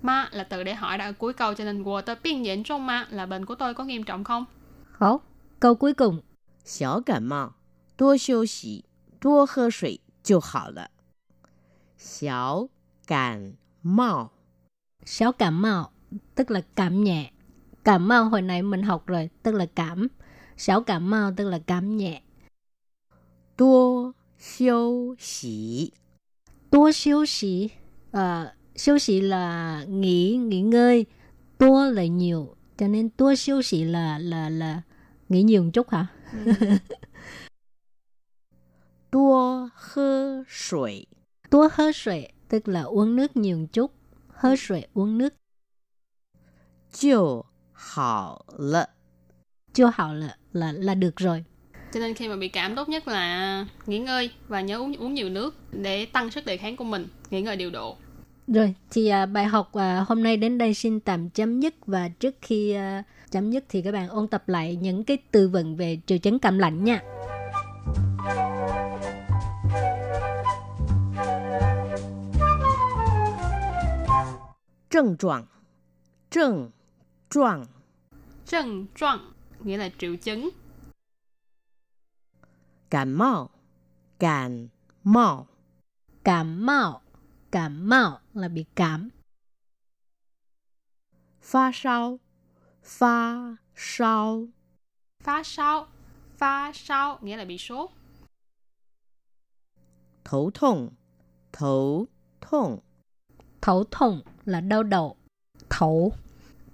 [0.02, 3.56] Ma là từ để hỏi đã ở cuối câu cho nên 我的病严重吗 là bệnh của
[3.56, 4.46] tôi có nghiêm trọng không?
[5.00, 5.22] Hổ.
[5.60, 6.22] Câu cuối cùng.
[6.66, 7.54] 小感冒，
[7.96, 8.86] 多休息，
[9.20, 10.90] 多喝水就好了。
[11.98, 12.68] 小
[13.11, 14.31] cảm mạo.
[15.05, 15.91] Sáu cảm mạo,
[16.35, 17.31] tức là cảm nhẹ.
[17.85, 20.09] Cảm mạo hồi nãy mình học rồi, tức là cảm.
[20.57, 22.23] Sáu cảm mạo tức là cảm nhẹ.
[23.57, 25.91] Tua siêu xỉ.
[26.71, 27.71] Tua siêu xỉ.
[28.11, 31.07] Ờ, siêu xỉ là nghỉ, nghỉ ngơi.
[31.59, 32.55] Tua là nhiều.
[32.79, 34.83] Cho nên tua siêu xỉ là, là, là
[35.29, 36.07] nghỉ nhiều một chút hả?
[39.11, 41.07] Tua hơ sủi.
[41.51, 43.91] Tua hơ sủi tức là uống nước nhiều chút,
[44.29, 45.35] hơ sủi uống nước.
[46.93, 48.89] Chiều hảo lợ.
[49.75, 51.45] Chiều hảo lợ là, là được rồi.
[51.93, 55.15] Cho nên khi mà bị cảm tốt nhất là nghỉ ngơi và nhớ uống uống
[55.15, 57.97] nhiều nước để tăng sức đề kháng của mình, nghỉ ngơi điều độ.
[58.47, 62.09] Rồi, thì à, bài học à, hôm nay đến đây xin tạm chấm dứt và
[62.09, 65.77] trước khi à, chấm dứt thì các bạn ôn tập lại những cái từ vựng
[65.77, 67.03] về triệu chứng cảm lạnh nha.
[74.90, 75.48] 症状，
[76.30, 76.72] 症
[77.30, 77.66] 状，
[78.46, 80.50] Trần trọng nghĩa là triệu chứng.
[82.90, 83.50] 感冒，
[84.20, 84.70] 感
[85.04, 85.48] 冒，
[86.24, 87.02] Cảm mạo,
[87.52, 89.10] cảm mạo là bị cảm.
[91.42, 92.20] 发烧，
[92.82, 94.48] 发烧，
[95.24, 95.88] Phá sao,
[96.38, 97.92] phá sao nghĩa là bị sốt.
[100.24, 100.92] 头痛，
[101.52, 102.08] 头
[102.42, 102.82] 痛，
[103.62, 105.17] Thấu thủng là đau đầu.
[105.71, 106.13] Thấu.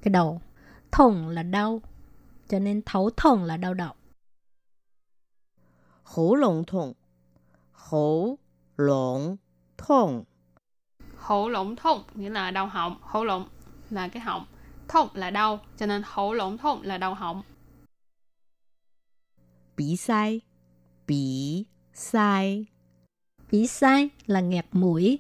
[0.02, 0.40] Cái đầu.
[0.92, 1.80] Thủng là đau.
[2.48, 3.94] Cho nên thấu thủng là đau đầu.
[6.02, 6.92] Hổ lồng thủng.
[7.72, 8.38] Hổ
[8.76, 9.36] lồng
[9.78, 10.24] thủng.
[11.16, 12.96] Hổ lồng thủng nghĩa là đau họng.
[13.00, 13.48] Hổ lồng
[13.90, 14.46] là cái họng.
[14.88, 17.42] Thủng là đau cho nên hổ lồng thủng là đau họng.
[19.76, 20.40] Bị sai.
[21.06, 22.66] Bị sai.
[23.50, 25.18] Bị sai là nghẹt mũi.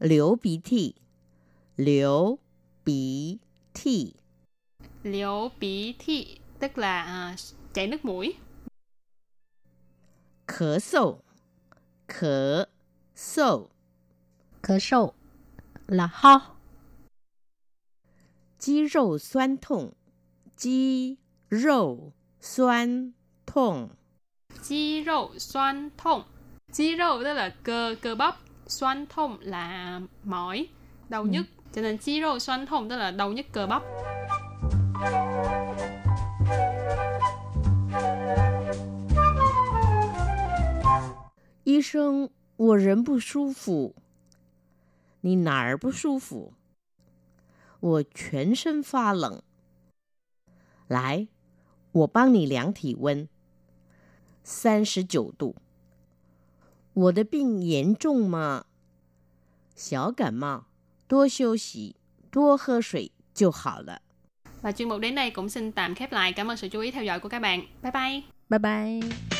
[0.00, 0.94] 流鼻涕，
[1.76, 2.38] 流
[2.84, 3.40] 鼻
[3.74, 4.16] 涕，
[5.02, 7.36] Liễu bí thị tức là à,
[7.72, 8.34] chảy nước mũi.
[10.46, 11.18] 咳嗽，
[12.08, 12.66] 咳
[13.16, 13.68] 嗽，
[14.62, 15.14] Khở sâu
[15.86, 16.56] là ho.
[18.58, 19.94] 肌肉酸痛，
[20.56, 23.14] 肌肉酸
[23.46, 23.90] 痛，
[24.62, 26.24] Chi râu xoan thông.
[26.72, 28.38] Chi râu tức là cơ, cơ bắp.
[28.70, 30.68] Xoan thông là mỏi,
[31.08, 31.46] đau nhức.
[31.72, 33.82] Cho nên chi râu xoan thông tức là đau nhức cơ bắp.
[41.64, 43.94] 医生，我人不舒服。
[45.20, 46.52] 你哪儿不舒服？
[47.80, 49.42] 我全身发冷。
[50.86, 51.26] 来，
[51.92, 53.28] 我帮你量体温，
[54.44, 55.56] 三十九度。
[56.94, 58.64] 我的病严重吗？
[59.74, 60.64] 小感冒，
[61.06, 61.96] 多休息，
[62.30, 64.00] 多喝水就好了。
[64.62, 66.32] Và chuyên mục đến đây cũng xin tạm khép lại.
[66.32, 67.66] Cảm ơn sự chú ý theo dõi của các bạn.
[67.82, 68.22] Bye bye!
[68.48, 69.39] Bye bye.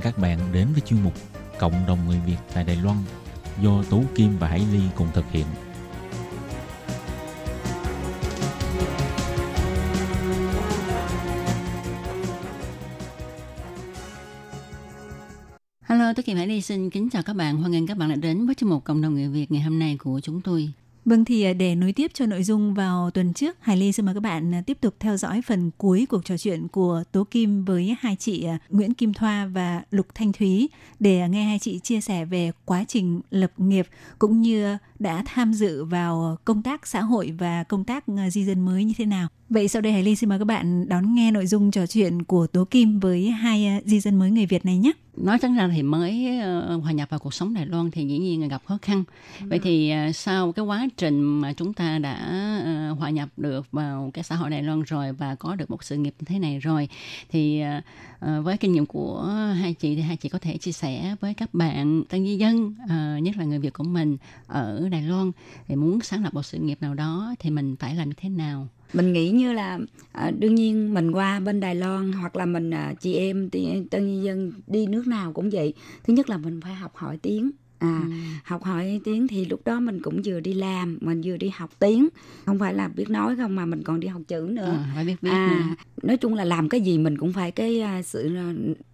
[0.00, 1.12] Mừng các bạn đến với chuyên mục
[1.58, 2.96] Cộng đồng người Việt tại Đài Loan
[3.62, 5.46] do Tú Kim và Hải Ly cùng thực hiện.
[15.82, 17.56] Hello, tôi Kim Hải Ly xin kính chào các bạn.
[17.56, 19.78] Hoan nghênh các bạn đã đến với chương mục Cộng đồng người Việt ngày hôm
[19.78, 20.72] nay của chúng tôi.
[21.04, 24.06] Vâng thì à, để nối tiếp cho nội dung vào tuần trước, Hải Ly xin
[24.06, 27.24] mời các bạn à, tiếp tục theo dõi phần cuối cuộc trò chuyện của Tố
[27.24, 31.58] Kim với hai chị à, Nguyễn Kim Thoa và Lục Thanh Thúy để nghe hai
[31.58, 33.86] chị chia sẻ về quá trình lập nghiệp
[34.18, 38.60] cũng như đã tham dự vào công tác xã hội và công tác di dân
[38.60, 39.28] mới như thế nào.
[39.50, 42.22] Vậy sau đây Hải Ly xin mời các bạn đón nghe nội dung trò chuyện
[42.22, 45.54] của Tố Kim với hai ờ, di dân mới người Việt này nhé nói chẳng
[45.54, 48.46] ra thì mới ờ, hòa nhập vào cuộc sống Đài Loan thì dĩ nhiên là
[48.46, 49.04] gặp khó khăn.
[49.40, 52.16] Vậy thì ờ, sau cái quá trình mà chúng ta đã
[52.98, 55.96] hòa nhập được vào cái xã hội Đài Loan rồi và có được một sự
[55.96, 56.88] nghiệp như thế này rồi,
[57.30, 57.62] thì
[58.20, 59.22] với kinh nghiệm của
[59.60, 62.74] hai chị thì hai chị có thể chia sẻ với các bạn, tân di dân
[63.22, 65.32] nhất là người Việt của mình ở Đài Loan
[65.68, 68.28] thì muốn sáng lập một sự nghiệp nào đó thì mình phải làm như thế
[68.28, 68.68] nào?
[68.92, 69.78] Mình nghĩ như là
[70.12, 73.50] à, đương nhiên mình qua bên Đài Loan hoặc là mình à, chị em
[73.90, 75.74] tân dân đi nước nào cũng vậy
[76.04, 77.50] thứ nhất là mình phải học hỏi tiếng
[77.80, 78.12] à ừ.
[78.44, 81.70] học hỏi tiếng thì lúc đó mình cũng vừa đi làm mình vừa đi học
[81.78, 82.08] tiếng
[82.46, 85.04] không phải là biết nói không mà mình còn đi học chữ nữa à, phải
[85.04, 85.74] biết viết à, nữa.
[86.02, 88.30] nói chung là làm cái gì mình cũng phải cái uh, sự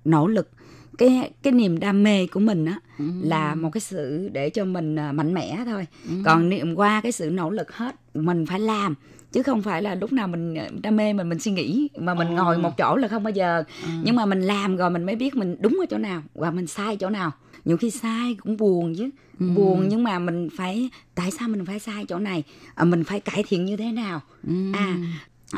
[0.04, 0.50] nỗ lực
[0.98, 3.04] cái cái niềm đam mê của mình á ừ.
[3.22, 6.14] là một cái sự để cho mình mạnh mẽ thôi ừ.
[6.24, 8.94] còn niệm qua cái sự nỗ lực hết mình phải làm
[9.32, 12.14] chứ không phải là lúc nào mình ờ, đam mê mình mình suy nghĩ mà
[12.14, 12.30] mình à.
[12.30, 14.00] ngồi một chỗ là không bao giờ à.
[14.04, 16.66] nhưng mà mình làm rồi mình mới biết mình đúng ở chỗ nào và mình
[16.66, 17.32] sai chỗ nào
[17.64, 19.10] nhiều khi sai cũng buồn chứ
[19.40, 19.46] ừ.
[19.54, 22.42] buồn nhưng mà mình phải tại sao mình phải sai chỗ này
[22.74, 24.72] à, mình phải cải thiện như thế nào ừ.
[24.72, 24.96] à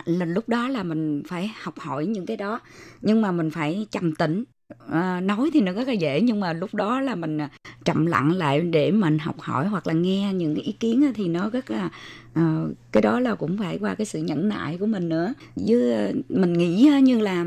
[0.05, 2.61] là lúc đó là mình phải học hỏi những cái đó
[3.01, 4.45] nhưng mà mình phải trầm tĩnh
[4.93, 7.51] à, nói thì nó rất là dễ nhưng mà lúc đó là mình à,
[7.85, 11.29] chậm lặng lại để mình học hỏi hoặc là nghe những cái ý kiến thì
[11.29, 11.91] nó rất là
[12.35, 15.35] à, cái đó là cũng phải qua cái sự nhẫn nại của mình nữa.
[15.57, 17.45] Với à, mình nghĩ như là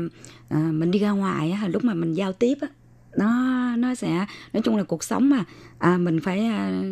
[0.48, 2.58] à, mình đi ra ngoài lúc mà mình giao tiếp
[3.16, 3.30] nó
[3.76, 5.44] nó sẽ nói chung là cuộc sống mà
[5.78, 6.82] à, mình phải à,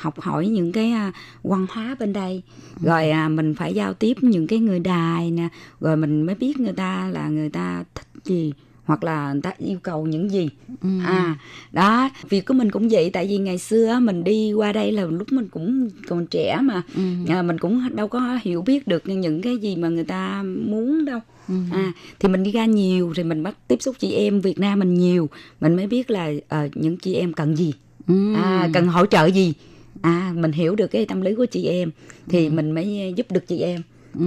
[0.00, 2.42] học hỏi những cái à, văn hóa bên đây.
[2.80, 5.48] Rồi à, mình phải giao tiếp những cái người đài nè
[5.80, 8.52] rồi mình mới biết người ta là người ta thích gì
[8.92, 10.48] hoặc là người ta yêu cầu những gì
[10.82, 10.88] ừ.
[11.04, 11.36] à
[11.72, 15.04] đó việc của mình cũng vậy tại vì ngày xưa mình đi qua đây là
[15.04, 17.02] lúc mình cũng còn trẻ mà ừ.
[17.28, 21.04] à, mình cũng đâu có hiểu biết được những cái gì mà người ta muốn
[21.04, 21.54] đâu ừ.
[21.72, 24.78] à thì mình đi ra nhiều thì mình bắt tiếp xúc chị em Việt Nam
[24.78, 25.28] mình nhiều
[25.60, 27.72] mình mới biết là uh, những chị em cần gì
[28.08, 28.34] ừ.
[28.34, 29.54] à cần hỗ trợ gì
[30.02, 31.90] à mình hiểu được cái tâm lý của chị em
[32.28, 32.52] thì ừ.
[32.52, 33.82] mình mới giúp được chị em
[34.14, 34.26] ừ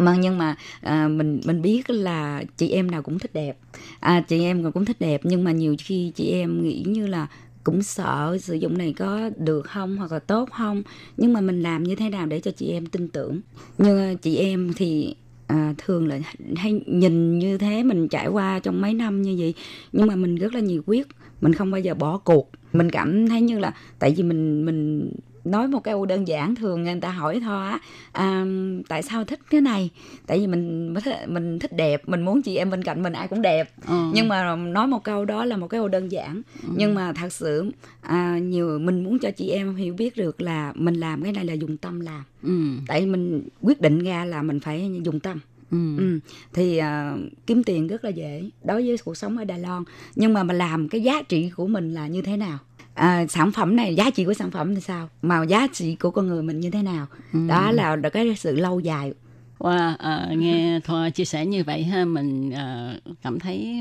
[0.00, 3.58] mà nhưng mà à, mình mình biết là chị em nào cũng thích đẹp.
[4.00, 7.26] À, chị em cũng thích đẹp nhưng mà nhiều khi chị em nghĩ như là
[7.64, 10.82] cũng sợ sử dụng này có được không hoặc là tốt không.
[11.16, 13.40] Nhưng mà mình làm như thế nào để cho chị em tin tưởng?
[13.78, 15.14] Nhưng à, chị em thì
[15.46, 16.20] à, thường là
[16.56, 19.54] hay nhìn như thế mình trải qua trong mấy năm như vậy.
[19.92, 21.06] Nhưng mà mình rất là nhiệt quyết
[21.40, 22.50] mình không bao giờ bỏ cuộc.
[22.72, 25.10] Mình cảm thấy như là tại vì mình mình
[25.44, 27.78] nói một câu đơn giản thường người ta hỏi thôi á
[28.12, 28.44] à,
[28.88, 29.90] tại sao thích cái này
[30.26, 30.94] tại vì mình
[31.26, 34.10] mình thích đẹp mình muốn chị em bên cạnh mình ai cũng đẹp ừ.
[34.14, 36.68] nhưng mà nói một câu đó là một cái câu đơn giản ừ.
[36.76, 40.72] nhưng mà thật sự à, nhiều mình muốn cho chị em hiểu biết được là
[40.76, 42.62] mình làm cái này là dùng tâm làm ừ.
[42.86, 45.40] tại mình quyết định ra là mình phải dùng tâm
[45.70, 45.98] Ừ.
[45.98, 46.18] Ừ.
[46.52, 49.84] thì uh, kiếm tiền rất là dễ đối với cuộc sống ở Đài Loan
[50.16, 52.58] nhưng mà mà làm cái giá trị của mình là như thế nào
[53.00, 56.10] à, sản phẩm này giá trị của sản phẩm thì sao mà giá trị của
[56.10, 57.38] con người mình như thế nào ừ.
[57.48, 59.12] đó là cái sự lâu dài
[59.58, 63.80] Wow, uh, nghe Thoa chia sẻ như vậy ha, mình uh, cảm thấy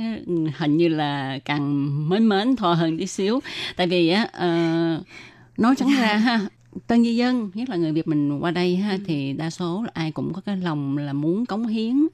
[0.57, 3.39] hình như là càng mến mến Thoa hơn tí xíu.
[3.75, 5.05] Tại vì á, uh,
[5.57, 6.39] nói chẳng ra ha,
[6.87, 8.97] tân di dân nhất là người việt mình qua đây ha ừ.
[9.07, 12.07] thì đa số là ai cũng có cái lòng là muốn cống hiến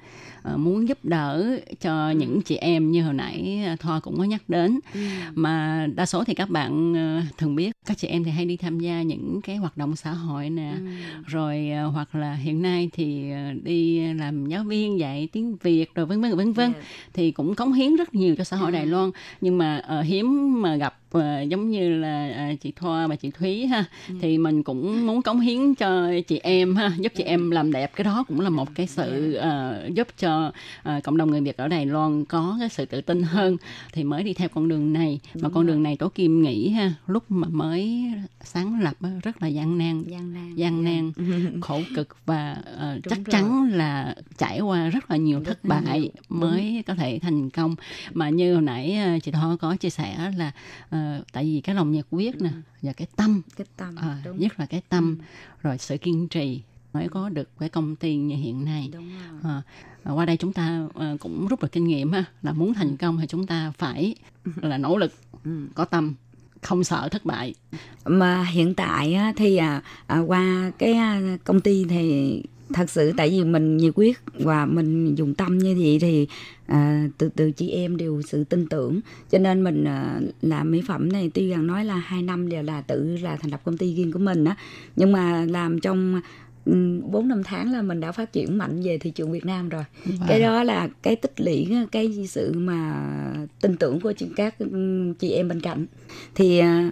[0.58, 2.16] muốn giúp đỡ cho ừ.
[2.16, 5.00] những chị em như hồi nãy ờ, thoa cũng có nhắc đến ừ.
[5.36, 8.58] mà đa số thì các bạn uh, thường biết các chị em thì hay đi
[8.58, 10.86] tham gia những cái hoạt động xã hội nè ừ.
[11.26, 13.32] rồi hoặc là hiện nay thì
[13.64, 16.86] đi làm giáo viên dạy tiếng việt rồi vân vân vân vân yeah.
[17.14, 20.76] thì cũng cống hiến rất nhiều cho xã hội đài loan nhưng mà hiếm mà
[20.76, 23.86] gặp và giống như là à, chị Thoa và chị Thúy ha.
[24.22, 27.92] Thì mình cũng muốn cống hiến cho chị em ha giúp chị em làm đẹp.
[27.96, 30.52] Cái đó cũng là một cái sự à, giúp cho
[30.84, 33.58] à, cộng đồng người Việt ở Đài Loan có cái sự tự tin hơn.
[33.94, 36.94] Thì mới đi theo con đường này mà con đường này Tố Kim nghĩ ha
[37.08, 38.06] lúc mà mới
[38.44, 38.94] sáng lập
[39.24, 40.04] rất là gian nan.
[40.04, 41.12] Gian nan gian nan
[41.62, 43.26] khổ cực và ờ, Đúng chắc rồi.
[43.32, 45.86] chắn là trải qua rất là nhiều thất là nhiều.
[45.92, 47.76] bại mới có thể thành công.
[48.14, 50.52] Mà như hồi nãy ờ, chị Thoa có chia sẻ là
[50.90, 52.50] ờ, tại vì cái lòng nhiệt huyết nè
[52.82, 53.42] và cái tâm.
[53.58, 54.40] Cái tâm ờ, đúng.
[54.40, 55.18] nhất là cái tâm.
[55.64, 56.62] Rồi sự kiên trì
[56.94, 58.90] mới có được cái công ty như hiện nay.
[58.94, 59.40] Đúng rồi.
[59.44, 59.62] Ờ,
[60.04, 62.98] và qua đây chúng ta ờ, cũng rút được kinh nghiệm ha là muốn thành
[62.98, 64.16] công thì chúng ta phải
[64.62, 65.68] là nỗ lực Ừ.
[65.76, 66.14] có tâm
[66.62, 67.54] không sợ thất bại.
[68.06, 72.44] Mà hiện tại thì à, à, qua cái à, công ty thì
[72.74, 76.28] thật sự tại vì mình nhiệt quyết và mình dùng tâm như vậy thì
[76.66, 79.00] à, từ từ chị em đều sự tin tưởng.
[79.32, 82.64] Cho nên mình à, làm mỹ phẩm này tuy rằng nói là hai năm đều
[82.64, 84.56] là tự là thành lập công ty riêng của mình á
[84.96, 86.22] nhưng mà làm trong
[87.12, 89.84] bốn năm tháng là mình đã phát triển mạnh về thị trường Việt Nam rồi.
[90.28, 93.06] Cái đó là cái tích lũy cái sự mà
[93.62, 94.56] tin tưởng của các
[95.20, 95.86] chị em bên cạnh.
[96.36, 96.92] Thì à,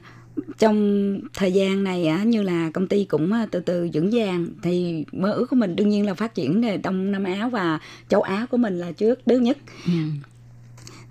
[0.59, 5.05] trong thời gian này á như là công ty cũng từ từ vững vàng thì
[5.11, 7.79] mơ ước của mình đương nhiên là phát triển về Đông Nam Á và
[8.09, 9.57] châu Á của mình là trước trước nhất.
[9.85, 9.91] Ừ.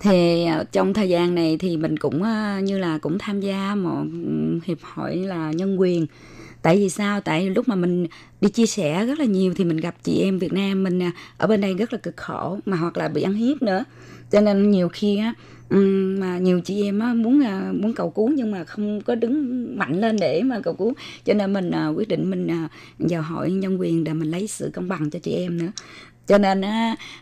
[0.00, 2.22] thì à, trong thời gian này thì mình cũng
[2.62, 4.04] như là cũng tham gia một
[4.64, 6.06] hiệp hội là nhân quyền.
[6.62, 7.20] Tại vì sao?
[7.20, 8.06] Tại lúc mà mình
[8.40, 11.12] đi chia sẻ rất là nhiều thì mình gặp chị em Việt Nam mình à,
[11.38, 13.84] ở bên đây rất là cực khổ mà hoặc là bị ăn hiếp nữa.
[14.30, 15.34] Cho nên nhiều khi á
[16.20, 19.66] mà nhiều chị em á muốn à, muốn cầu cứu nhưng mà không có đứng
[19.78, 20.94] mạnh lên để mà cầu cứu.
[21.24, 22.48] Cho nên mình à, quyết định mình
[22.98, 25.72] vào hội nhân quyền để mình lấy sự công bằng cho chị em nữa.
[26.26, 26.62] Cho nên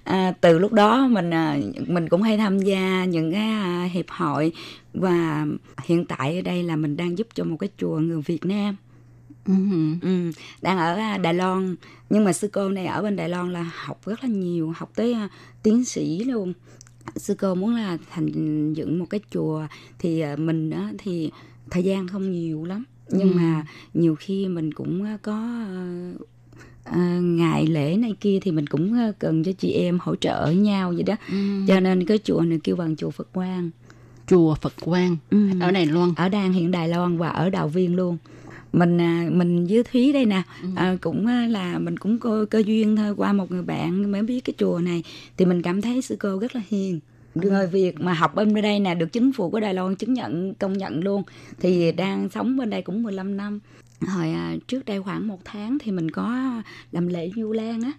[0.05, 4.09] à, từ lúc đó mình à, mình cũng hay tham gia những cái à, hiệp
[4.09, 4.53] hội
[4.95, 5.47] và
[5.85, 8.77] hiện tại ở đây là mình đang giúp cho một cái chùa người Việt Nam.
[9.47, 9.55] Ừ.
[10.03, 10.31] ừ,
[10.63, 11.77] đang ở Đài Loan.
[12.11, 14.93] Nhưng mà sư cô này ở bên Đài Loan là học rất là nhiều học
[14.95, 15.29] tới à,
[15.63, 16.53] tiến sĩ luôn
[17.17, 19.67] sư cô muốn là thành dựng một cái chùa
[19.99, 21.31] thì à, mình á, thì
[21.71, 23.37] thời gian không nhiều lắm nhưng Ừ.
[23.37, 26.13] mà nhiều khi mình cũng à, có à,
[26.85, 30.93] à, ngày lễ này kia thì mình cũng cần cho chị em hỗ trợ nhau
[30.95, 31.35] vậy đó Ừ.
[31.69, 33.71] cho nên cái chùa này kêu bằng chùa Phật Quang
[34.27, 35.49] chùa Phật Quang ừ.
[35.61, 38.17] ở Đài Loan ở đang hiện Đài Loan và ở Đào Viên luôn
[38.73, 40.43] mình à, mình với Thúy đây nè
[40.77, 44.23] à, cũng à, là mình cũng cơ, cơ duyên thôi qua một người bạn mới
[44.23, 45.03] biết cái chùa này
[45.37, 47.01] thì mình cảm thấy sư cô rất là hiền.
[47.35, 50.55] Người Việt mà học bên đây nè được chính phủ của Đài Loan chứng nhận
[50.55, 51.23] công nhận luôn
[51.61, 53.61] thì đang sống bên đây cũng 15 năm.
[54.07, 56.53] Hồi à, trước đây khoảng một tháng thì mình có
[56.93, 57.93] làm lễ du lan á.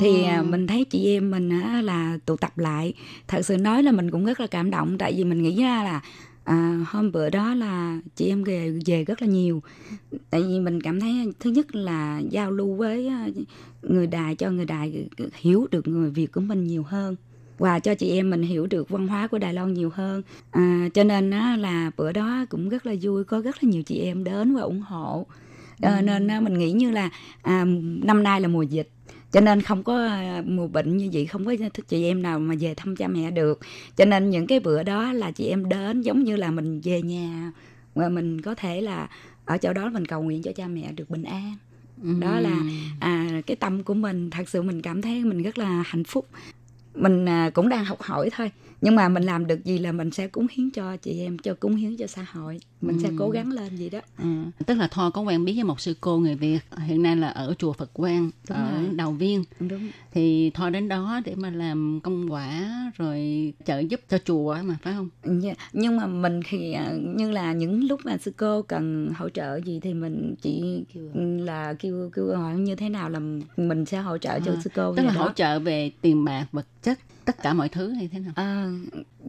[0.00, 2.94] Thì à, mình thấy chị em mình á, là tụ tập lại.
[3.28, 5.84] Thật sự nói là mình cũng rất là cảm động tại vì mình nghĩ ra
[5.84, 6.00] là
[6.46, 9.62] à, hôm bữa đó là chị em về về rất là nhiều.
[10.30, 13.28] Tại vì mình cảm thấy thứ nhất là giao lưu với à,
[13.82, 17.16] người đài cho người đài hiểu được người việt của mình nhiều hơn.
[17.58, 20.22] Và cho chị em mình hiểu được văn hóa của Đài Loan nhiều hơn.
[20.50, 23.82] À, cho nên á, là bữa đó cũng rất là vui có rất là nhiều
[23.82, 25.26] chị em đến và ủng hộ.
[25.80, 27.10] À, nên á, mình nghĩ như là
[27.42, 27.64] à,
[28.04, 28.88] năm nay là mùa dịch
[29.32, 31.54] cho nên không có à, mùa bệnh như vậy không có
[31.88, 33.60] chị em nào mà về thăm cha mẹ được.
[33.96, 37.02] Cho nên những cái bữa đó là chị em đến giống như là mình về
[37.02, 37.52] nhà
[37.94, 39.08] và mình có thể là
[39.44, 41.56] ở chỗ đó mình cầu nguyện cho cha mẹ được bình an.
[42.20, 42.56] Đó là
[43.00, 44.30] à, cái tâm của mình.
[44.30, 46.26] Thật sự mình cảm thấy mình rất là hạnh phúc.
[46.94, 48.50] Mình à, cũng đang học hỏi thôi
[48.80, 51.54] nhưng mà mình làm được gì là mình sẽ cúng hiến cho chị em cho
[51.54, 54.24] cúng hiến cho xã hội mình sẽ cố gắng lên gì đó Ừ.
[54.66, 57.28] Tức là Thoa có quen biết với một sư cô người Việt hiện nay là
[57.28, 58.94] ở chùa Phật Quang Đúng ở rồi.
[58.96, 64.00] Đào Viên đúng thì Thoa đến đó để mà làm công quả rồi trợ giúp
[64.08, 65.08] cho chùa mà phải không?
[65.24, 69.28] Nh- nhưng mà mình thì à, như là những lúc mà sư cô cần hỗ
[69.28, 70.84] trợ gì thì mình chỉ
[71.44, 73.20] là kêu kêu hỏi như thế nào là
[73.56, 75.22] mình sẽ hỗ trợ cho À, sư cô Tức là vậy đó.
[75.24, 78.32] hỗ trợ về tiền bạc, vật chất, tất cả mọi thứ hay thế nào?
[78.36, 78.70] À,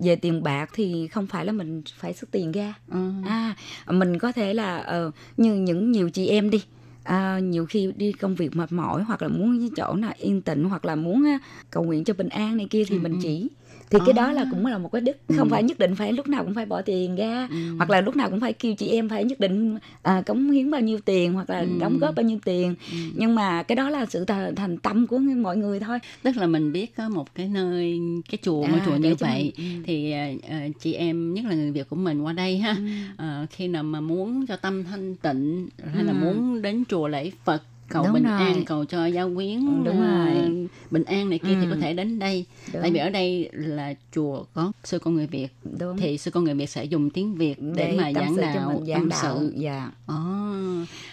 [0.01, 3.11] về tiền bạc thì không phải là mình phải xuất tiền ra Ừ.
[3.25, 3.55] à
[3.87, 6.63] mình có thể là ờ, như những nhiều chị em đi
[7.03, 10.63] à, nhiều khi đi công việc mệt mỏi hoặc là muốn chỗ nào yên tĩnh
[10.63, 11.39] hoặc là muốn á,
[11.71, 13.17] cầu nguyện cho bình an này kia thì Ừ, mình ừ.
[13.21, 13.47] chỉ
[13.89, 14.33] thì cái đó À.
[14.33, 15.51] là cũng là một cái đức không Ừ.
[15.51, 17.75] phải nhất định phải lúc nào cũng phải bỏ tiền ra Ừ.
[17.77, 20.71] hoặc là lúc nào cũng phải kêu chị em phải nhất định à, cống hiến
[20.71, 21.67] bao nhiêu tiền hoặc là Ừ.
[21.79, 22.97] đóng góp bao nhiêu tiền Ừ.
[23.15, 26.47] nhưng mà cái đó là sự th- thành tâm của mọi người thôi Tức là
[26.47, 29.83] mình biết có một cái nơi, cái chùa, À, ngôi chùa như vậy mình- ừ.
[29.85, 30.11] thì
[30.49, 32.75] ờ, chị em nhất là người Việt của mình qua đây ha
[33.17, 36.17] ờ, khi nào mà muốn cho tâm thanh tịnh hay là Ừ.
[36.25, 38.37] muốn đến chùa lễ Phật cầu Đúng bình rồi.
[38.41, 40.67] an cầu cho giáo quyến Ừ, đúng rồi.
[40.91, 41.69] bình an này kia thì Ừ.
[41.69, 42.81] có thể đến đây Đúng.
[42.81, 45.47] tại vì ở đây là chùa có sư con người Việt
[45.79, 45.97] Đúng.
[45.97, 49.09] thì sư con người Việt sẽ dùng tiếng Việt để, để mà giảng đạo tâm
[49.09, 50.15] đạo sự dạ Ồ,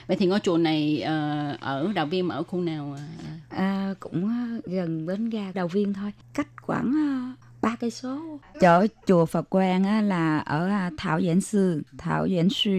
[0.06, 3.04] vậy thì ngôi chùa này ờ, ở đạo viên ở khu nào à?
[3.48, 8.38] à, cũng ờ, gần bến ga đầu viên thôi cách khoảng ờ, ba cây số
[8.60, 12.72] chỗ chùa Phật Quang á, là ở Thảo Diễn Sư Thảo Diễn Sư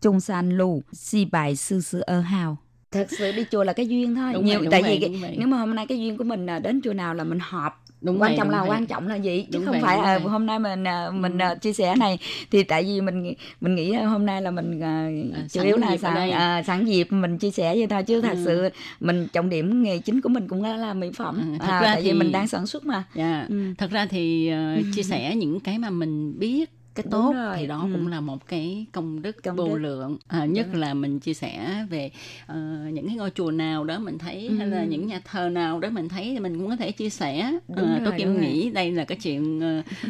[0.00, 2.58] Trung San Lu Si Bài Sư Sư Ơ Hào
[2.96, 5.16] thật sự đi chùa là cái duyên thôi Đúng nhiều vậy, tại vậy, vì cái-
[5.22, 5.34] vậy.
[5.38, 7.82] nếu mà hôm nay cái duyên của mình là đến chùa nào là mình họp
[8.00, 8.70] Đúng quan vậy, trọng đúng là vậy.
[8.70, 10.14] quan trọng là gì chứ Đúng không vậy, phải à.
[10.14, 10.28] Ừ.
[10.28, 12.18] hôm nay mình à, mình à, chia sẻ này
[12.50, 15.96] thì tại vì mình mình nghĩ hôm nay là mình à, À, chủ yếu là
[15.96, 18.42] sẵn à, sẵn dịp mình chia sẻ vậy thôi chứ thật Ừ.
[18.44, 18.68] sự
[19.00, 21.86] mình trọng điểm nghề chính của mình cũng là, mỹ phẩm Ừ, thật à, ra
[21.92, 23.46] tại thì- vì mình đang sản xuất mà Dạ.
[23.48, 23.74] Ừ.
[23.78, 27.66] Thật ra thì ờ, chia sẻ những cái mà mình biết cái Đúng tốt thì
[27.66, 27.88] đó ừ.
[27.92, 29.78] cũng là một cái công đức Công vô đức.
[29.78, 32.10] lượng à, nhất là mình chia sẻ về
[32.46, 32.56] ờ,
[32.92, 34.86] những cái ngôi chùa nào đó mình thấy hay là Ừ.
[34.88, 37.76] những nhà thờ nào đó mình thấy thì mình cũng có thể chia sẻ Đúng
[37.76, 38.46] Ờ, rồi, tôi kim đúng rồi.
[38.46, 39.60] nghĩ đây là cái chuyện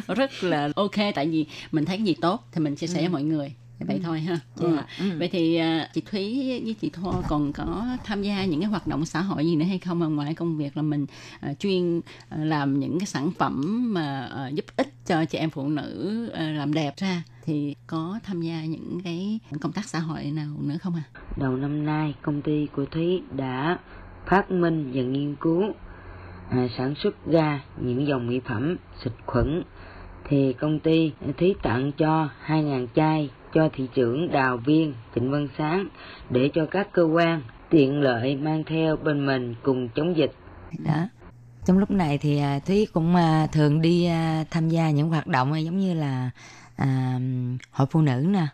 [0.07, 2.99] ờ, rất là ok tại vì mình thấy cái gì tốt thì mình chia sẻ
[2.99, 4.77] với mọi người vậy thôi ha Dạ, Ừ.
[4.99, 5.17] ừ.
[5.19, 8.87] vậy thì à, chị Thúy với chị Thoa còn có tham gia những cái hoạt
[8.87, 11.05] động xã hội gì nữa hay không à, ngoài công việc là mình
[11.39, 15.49] à, chuyên à, làm những cái sản phẩm mà à, giúp ích cho chị em
[15.49, 19.99] phụ nữ à, làm đẹp ra thì có tham gia những cái công tác xã
[19.99, 21.03] hội nào nữa không à?
[21.37, 23.77] Đầu năm nay, công ty của Thúy đã
[24.25, 25.63] phát minh và nghiên cứu
[26.49, 29.63] à, sản xuất ra những dòng mỹ phẩm xịt khuẩn.
[30.29, 35.47] Thì công ty Thúy tặng cho 2.000 chai cho thị trưởng Đào Viên, Trịnh Văn
[35.57, 35.87] Sáng
[36.29, 40.31] để cho các cơ quan tiện lợi mang theo bên mình cùng chống dịch.
[40.79, 41.07] đó
[41.67, 45.27] trong lúc này thì à, thúy cũng à, thường đi à, tham gia những hoạt
[45.27, 46.29] động giống như là
[46.75, 47.19] à,
[47.71, 48.47] hội phụ nữ nè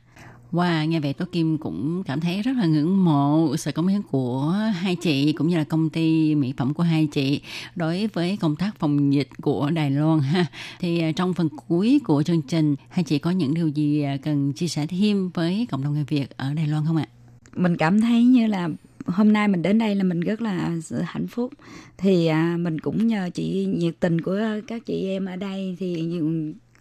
[0.54, 4.02] Wow, nghe vậy Tố Kim cũng cảm thấy rất là ngưỡng mộ sự cống hiến
[4.02, 7.42] của hai chị cũng như là công ty mỹ phẩm của hai chị
[7.76, 10.46] đối với công tác phòng dịch của Đài Loan ha.
[10.80, 14.18] Thì à, trong phần cuối của chương trình, hai chị có những điều gì à,
[14.18, 17.08] cần chia sẻ thêm với cộng đồng người Việt ở Đài Loan không ạ?
[17.56, 18.70] mình cảm thấy như là
[19.06, 20.72] hôm nay mình đến đây là mình rất là
[21.04, 21.54] hạnh phúc
[21.98, 26.20] thì à, mình cũng nhờ chị nhiệt tình của các chị em ở đây thì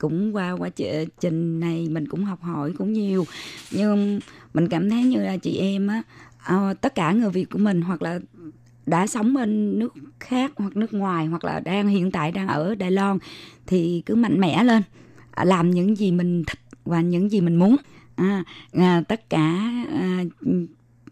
[0.03, 0.69] cũng qua quá
[1.21, 3.25] trình này mình cũng học hỏi cũng nhiều.
[3.71, 4.21] Nhưng
[4.55, 6.03] mình cảm thấy như là chị em á
[6.45, 8.19] ờ, tất cả người Việt của mình hoặc là
[8.87, 12.75] đã sống bên nước khác hoặc nước ngoài hoặc là đang hiện tại đang ở
[12.75, 13.19] Đài Loan
[13.67, 14.83] thì cứ mạnh mẽ lên
[15.31, 17.77] à, làm những gì mình thích và những gì mình muốn.
[18.17, 20.25] À, à, tất cả à,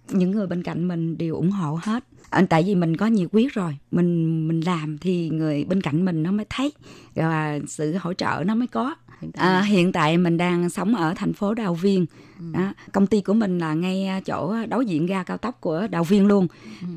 [0.09, 3.55] những người bên cạnh mình đều ủng hộ hết tại vì mình có nhiệt quyết
[3.55, 3.77] rồi.
[3.91, 6.73] Mình mình làm thì người bên cạnh mình nó mới thấy.
[7.15, 8.95] Và sự hỗ trợ nó mới có.
[9.21, 12.07] Hiện tại- À, hiện tại mình đang sống ở thành phố Đào Viên.
[12.53, 16.05] Đó, công ty của mình là ngay chỗ đối diện ga cao tốc của Đào
[16.05, 16.47] Viên luôn.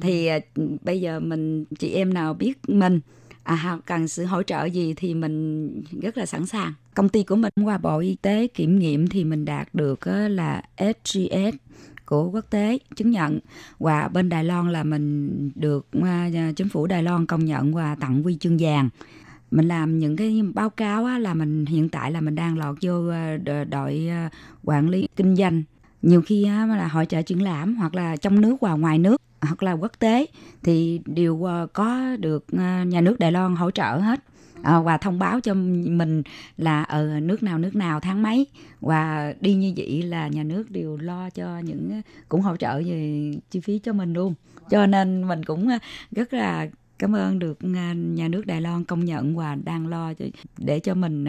[0.01, 0.39] Thì à,
[0.84, 2.99] bây giờ mình chị em nào biết mình
[3.43, 5.69] à, cần sự hỗ trợ gì thì mình
[6.01, 6.73] rất là sẵn sàng.
[6.95, 10.63] Công ty của mình qua Bộ Y tế kiểm nghiệm thì mình đạt được là
[10.77, 11.55] SGS
[12.06, 13.39] của quốc tế chứng nhận.
[13.80, 17.74] Và bên Đài Loan là mình được à, à, chính phủ Đài Loan công nhận
[17.74, 18.89] và tặng huy chương vàng.
[19.51, 22.76] Mình làm những cái báo cáo á, là mình hiện tại là mình đang lọt
[22.82, 23.38] vô à,
[23.70, 24.10] đội
[24.64, 25.64] quản lý kinh doanh.
[26.01, 29.22] Nhiều khi á, là hội trợ triển lãm hoặc là trong nước và ngoài nước
[29.41, 30.26] hoặc là quốc tế
[30.64, 32.45] thì đều có được
[32.86, 34.20] nhà nước Đài Loan hỗ trợ hết
[34.64, 36.24] à, và thông báo cho mình
[36.57, 38.47] là ở nước nào nước nào tháng mấy.
[38.82, 42.82] Và đi như vậy là nhà nước đều lo cho những ờ, cũng hỗ trợ
[42.86, 44.34] về chi phí cho mình luôn.
[44.70, 45.70] Cho nên mình cũng
[46.11, 46.68] rất là
[46.99, 50.26] cảm ơn được nhà nước Đài Loan công nhận và đang lo cho,
[50.57, 51.26] để cho mình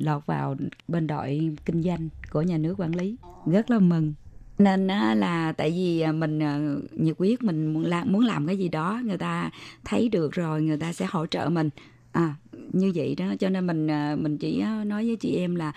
[0.00, 0.56] lọt vào
[0.88, 3.16] bên đội kinh doanh của nhà nước quản lý.
[3.46, 4.14] Rất là mừng.
[4.58, 6.38] Nên là tại vì mình
[6.92, 9.50] nhiệt quyết mình muốn làm muốn làm cái gì đó người ta
[9.84, 11.70] thấy được rồi người ta sẽ hỗ trợ mình
[12.14, 12.34] à
[12.72, 15.72] như vậy đó cho nên mình à, mình chỉ à, nói với chị em là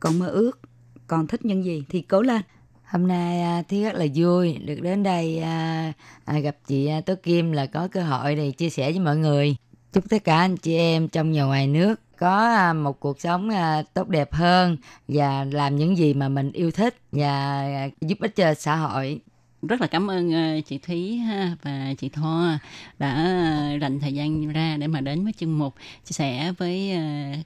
[0.00, 0.60] còn mơ ước
[1.06, 2.42] còn thích những gì thì cố lên.
[2.84, 5.92] Hôm nay à, thì rất là vui được đến đây à,
[6.24, 9.56] à, gặp chị tố kim là có cơ hội để chia sẻ với mọi người.
[9.92, 13.50] Chúc tất cả anh chị em trong và ngoài nước có một cuộc sống
[13.94, 14.76] tốt đẹp hơn
[15.08, 17.64] và làm những gì mà mình yêu thích và
[18.00, 19.20] giúp ích cho xã hội
[19.62, 22.58] rất là cảm ơn ờ, chị Thúy ha và chị Thoa
[22.98, 26.92] đã ờ, dành thời gian ra để mà đến với chương mục chia sẻ với
[26.92, 27.02] ờ,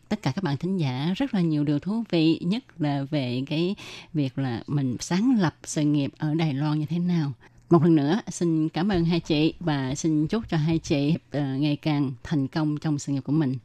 [0.09, 3.43] tất cả các bạn thính giả rất là nhiều điều thú vị nhất là về
[3.47, 3.77] cái
[4.15, 7.33] việc là mình sáng lập sự nghiệp ở Đài Loan như thế nào.
[7.71, 11.77] Một lần nữa xin cảm ơn hai chị và xin chúc cho hai chị ngày
[11.83, 13.57] càng thành công trong sự nghiệp của mình.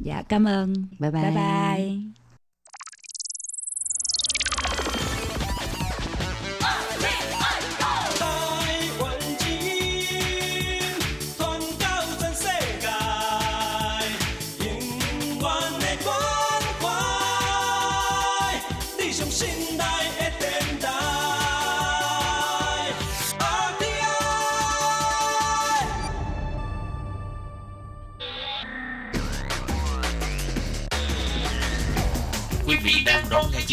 [0.00, 0.74] Dạ cảm ơn.
[0.98, 2.13] Bye bye, bye bye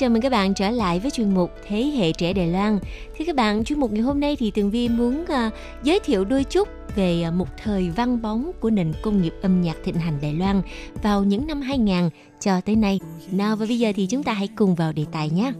[0.00, 2.78] chào mừng các bạn trở lại với chuyên mục Thế hệ trẻ Đài Loan.
[3.18, 5.52] Thưa các bạn, chuyên mục ngày hôm nay thì Tường Vi muốn uh,
[5.82, 9.62] giới thiệu đôi chút về uh, một thời vang bóng của nền công nghiệp âm
[9.62, 10.62] nhạc thịnh hành Đài Loan
[11.02, 12.10] vào những năm 2000
[12.40, 13.00] cho tới nay.
[13.30, 15.52] Nào và bây giờ thì chúng ta hãy cùng vào đề tài nhé.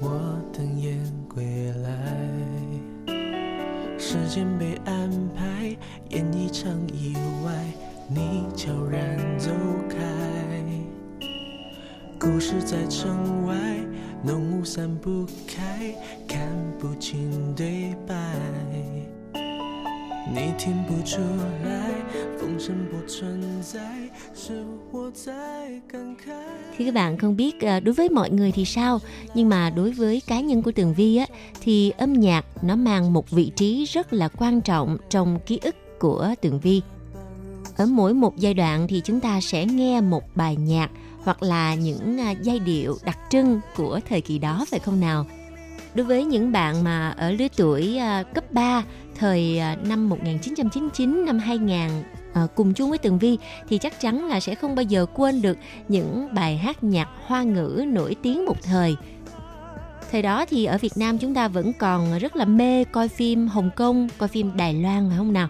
[0.00, 0.10] 我
[0.52, 0.98] 等雁
[1.32, 1.44] 归
[1.84, 1.88] 来，
[3.98, 5.76] 时间被安排，
[6.10, 7.14] 演一场意
[7.44, 7.52] 外，
[8.08, 9.50] 你悄然走
[9.88, 10.45] 开。
[12.18, 13.56] 故事在城外，
[14.24, 15.94] 浓雾散不开，
[16.28, 16.48] 看
[16.80, 18.14] 不清对白。
[20.34, 21.20] 你听不出
[21.64, 21.90] 来，
[22.38, 23.80] 风声不存在，
[24.34, 25.32] 是我在
[25.88, 26.32] 感慨。
[26.78, 29.00] Thì các bạn không biết à, đối với mọi người thì sao,
[29.34, 31.26] nhưng mà đối với cá nhân của Tường Vi á
[31.60, 35.76] thì âm nhạc nó mang một vị trí rất là quan trọng trong ký ức
[35.98, 36.82] của Tường Vi.
[37.76, 40.90] Ở mỗi một giai đoạn thì chúng ta sẽ nghe một bài nhạc
[41.27, 45.25] hoặc là những à, giai điệu đặc trưng của thời kỳ đó phải không nào?
[45.95, 48.83] Đối với những bạn mà ở lứa tuổi à, cấp 3
[49.19, 51.79] thời à, năm 1999 năm 2000
[52.33, 53.37] à, cùng chung với Tường Vi
[53.69, 55.57] thì chắc chắn là sẽ không bao giờ quên được
[55.87, 58.95] những bài hát nhạc hoa ngữ nổi tiếng một thời.
[60.11, 63.47] Thời đó thì ở Việt Nam chúng ta vẫn còn rất là mê coi phim
[63.47, 65.47] Hồng Kông, coi phim Đài Loan phải không nào?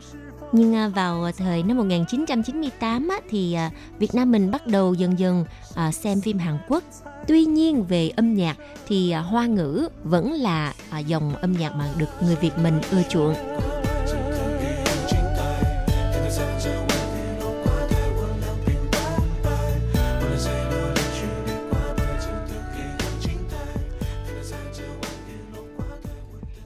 [0.52, 4.94] Nhưng à, vào à, thời năm 1998 á, thì à, Việt Nam mình bắt đầu
[4.94, 5.46] dần dần
[5.92, 6.84] xem phim Hàn Quốc.
[7.28, 10.74] Tuy nhiên về âm nhạc thì hoa ngữ vẫn là
[11.06, 13.34] dòng âm nhạc mà được người Việt mình ưa chuộng.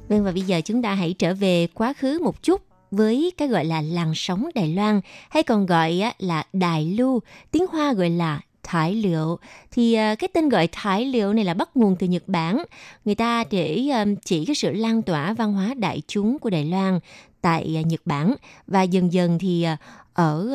[0.09, 3.47] Vâng và bây giờ chúng ta hãy trở về quá khứ một chút với cái
[3.47, 7.19] gọi là làn sóng Đài Loan hay còn gọi là Đài Lưu,
[7.51, 9.39] tiếng Hoa gọi là Thái liệu
[9.71, 12.63] thì à, cái tên gọi Thái liệu này là bắt nguồn từ Nhật Bản.
[13.05, 16.65] Người ta để à, chỉ cái sự lan tỏa văn hóa đại chúng của Đài
[16.65, 16.99] Loan
[17.41, 18.35] tại à, Nhật Bản
[18.67, 19.65] và dần dần thì
[20.13, 20.49] ở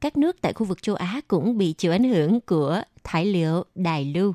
[0.00, 3.64] các nước tại khu vực châu Á cũng bị chịu ảnh hưởng của Thái liệu
[3.74, 4.34] Đài Lưu.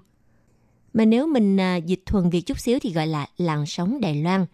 [0.94, 4.46] Mà nếu mình dịch thuần Việt chút xíu thì gọi là làn sóng Đài Loan.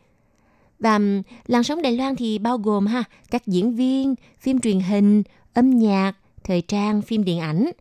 [0.80, 0.99] Và
[1.47, 5.23] làn sóng Đài Loan thì bao gồm ha các diễn viên, phim truyền hình,
[5.53, 6.13] âm nhạc,
[6.43, 7.71] thời trang, phim điện ảnh.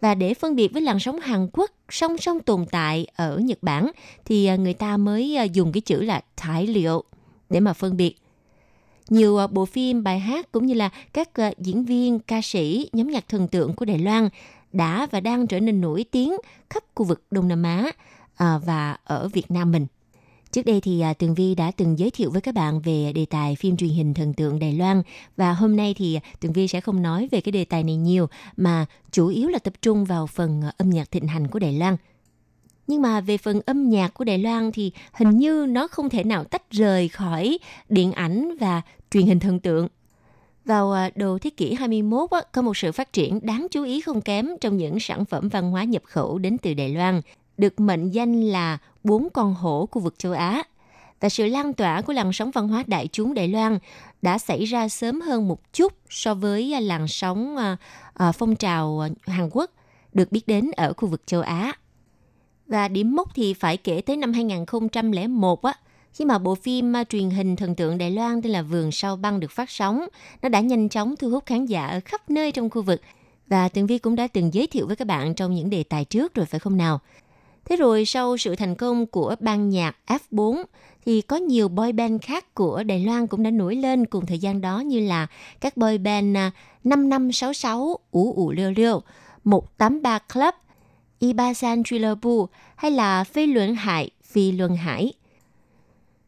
[0.00, 3.58] Và để phân biệt với làn sóng Hàn Quốc song song tồn tại ở Nhật
[3.62, 3.90] Bản
[4.24, 7.04] thì à, người ta mới à, dùng cái chữ là thải liệu
[7.50, 8.16] để mà phân biệt.
[9.08, 13.10] Nhiều à, bộ phim, bài hát cũng như là các diễn viên, ca sĩ, nhóm
[13.10, 14.28] nhạc thần tượng của Đài Loan
[14.72, 16.36] đã và đang trở nên nổi tiếng
[16.70, 17.92] khắp khu vực Đông Nam Á
[18.36, 19.86] và ở Việt Nam mình.
[20.52, 23.26] Trước đây thì à, Tường Vi đã từng giới thiệu với các bạn về đề
[23.30, 25.02] tài phim truyền hình thần tượng Đài Loan
[25.36, 27.96] và hôm nay thì à, Tường Vi sẽ không nói về cái đề tài này
[27.96, 28.26] nhiều
[28.56, 31.72] mà chủ yếu là tập trung vào phần à, âm nhạc thịnh hành của Đài
[31.72, 31.96] Loan.
[32.86, 36.24] Nhưng mà về phần âm nhạc của Đài Loan thì hình như nó không thể
[36.24, 39.88] nào tách rời khỏi điện ảnh và truyền hình thần tượng.
[40.64, 44.48] Vào đầu thế kỷ 21 có một sự phát triển đáng chú ý không kém
[44.60, 47.20] trong những sản phẩm văn hóa nhập khẩu đến từ Đài Loan,
[47.58, 50.62] được mệnh danh là bốn con hổ khu vực châu Á.
[51.20, 53.78] Và sự lan tỏa của làn sóng văn hóa đại chúng Đài Loan
[54.22, 57.76] đã xảy ra sớm hơn một chút so với à, làn sóng à,
[58.14, 59.70] à, phong trào Hàn Quốc
[60.12, 61.72] được biết đến ở khu vực châu Á.
[62.66, 65.74] Và điểm mốc thì phải kể tới năm 2001 á,
[66.12, 69.40] khi mà bộ phim truyền hình thần tượng Đài Loan tên là Vườn Sao Băng
[69.40, 70.06] được phát sóng,
[70.42, 73.00] nó đã nhanh chóng thu hút khán giả ở khắp nơi trong khu vực.
[73.46, 76.04] Và Tường Vi cũng đã từng giới thiệu với các bạn trong những đề tài
[76.04, 77.00] trước rồi phải không nào?
[77.64, 80.64] Thế rồi sau sự thành công của ban nhạc F4
[81.06, 84.38] thì có nhiều boy band khác của Đài Loan cũng đã nổi lên cùng thời
[84.38, 85.26] gian đó như là
[85.60, 86.50] các boy band à,
[86.84, 89.02] 5566, Ủ Ủ Liêu Liêu,
[89.44, 90.54] 183 Club,
[91.18, 92.46] Ibasan Thriller Bu
[92.76, 95.12] hay là Phi Luận Hải, Phi Luận Hải.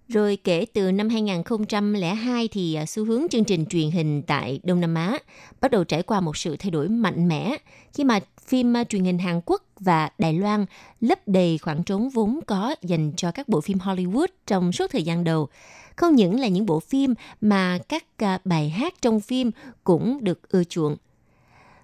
[0.09, 4.81] Rồi kể từ năm 2002 thì à, xu hướng chương trình truyền hình tại Đông
[4.81, 5.19] Nam Á
[5.61, 7.57] bắt đầu trải qua một sự thay đổi mạnh mẽ
[7.93, 10.67] khi mà phim à, truyền hình Hàn Quốc và Đài Loan
[11.01, 15.03] lấp đầy khoảng trống vốn có dành cho các bộ phim Hollywood trong suốt thời
[15.03, 15.49] gian đầu.
[15.97, 19.51] Không những là những bộ phim mà các à, bài hát trong phim
[19.85, 20.97] cũng được ưa chuộng.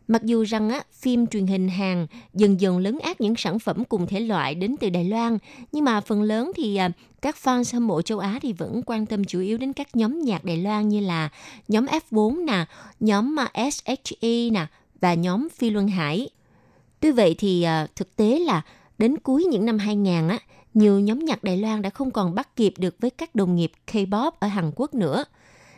[0.09, 3.85] Mặc dù rằng á, phim truyền hình Hàn dần dần lấn át những sản phẩm
[3.85, 5.39] cùng thể loại đến từ Đài Loan,
[5.73, 6.91] nhưng mà phần lớn thì à,
[7.23, 10.21] các fan hâm mộ châu Á thì vẫn quan tâm chủ yếu đến các nhóm
[10.21, 11.29] nhạc Đài Loan như là
[11.69, 12.65] nhóm F4 nè,
[13.01, 14.67] nhóm SHE nè
[15.01, 16.29] và nhóm Phi Luân Hải.
[17.01, 18.63] Tuy vậy thì ờ, thực tế là
[18.99, 20.39] đến cuối những năm 2000 á,
[20.75, 23.73] nhiều nhóm nhạc Đài Loan đã không còn bắt kịp được với các đồng nghiệp
[23.93, 25.25] K-pop ở Hàn Quốc nữa–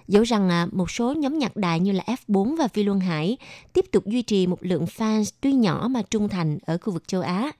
[0.08, 3.36] Dẫu rằng ờ, một số nhóm nhạc đại như là F4 và Phi Luân Hải
[3.72, 7.08] tiếp tục duy trì một lượng fans tuy nhỏ mà trung thành ở khu vực
[7.08, 7.52] châu Á,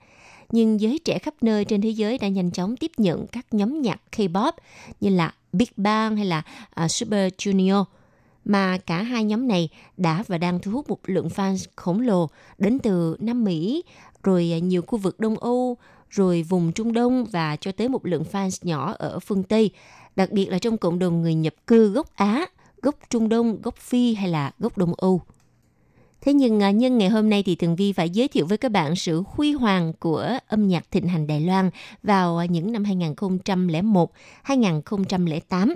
[0.51, 3.81] nhưng giới trẻ khắp nơi trên thế giới đã nhanh chóng tiếp nhận các nhóm
[3.81, 4.51] nhạc K-pop
[5.01, 6.43] như là Big Bang hay là
[6.83, 7.83] uh, Super Junior
[8.45, 12.29] mà cả hai nhóm này đã và đang thu hút một lượng fans khổng lồ
[12.57, 13.83] đến từ Nam Mỹ,
[14.23, 15.77] rồi nhiều khu vực Đông Âu,
[16.09, 19.71] rồi vùng Trung Đông và cho tới một lượng fans nhỏ ở phương Tây
[20.15, 22.45] đặc biệt là trong cộng đồng người nhập cư gốc Á,
[22.81, 25.21] gốc Trung Đông, gốc Phi hay là gốc Đông Âu.
[26.21, 28.71] Thế nhưng à, nhân ngày hôm nay thì Tường Vi phải giới thiệu với các
[28.71, 31.69] bạn sự huy hoàng của âm nhạc thịnh hành Đài Loan
[32.03, 34.11] vào à, những năm 2001,
[34.43, 35.73] 2008.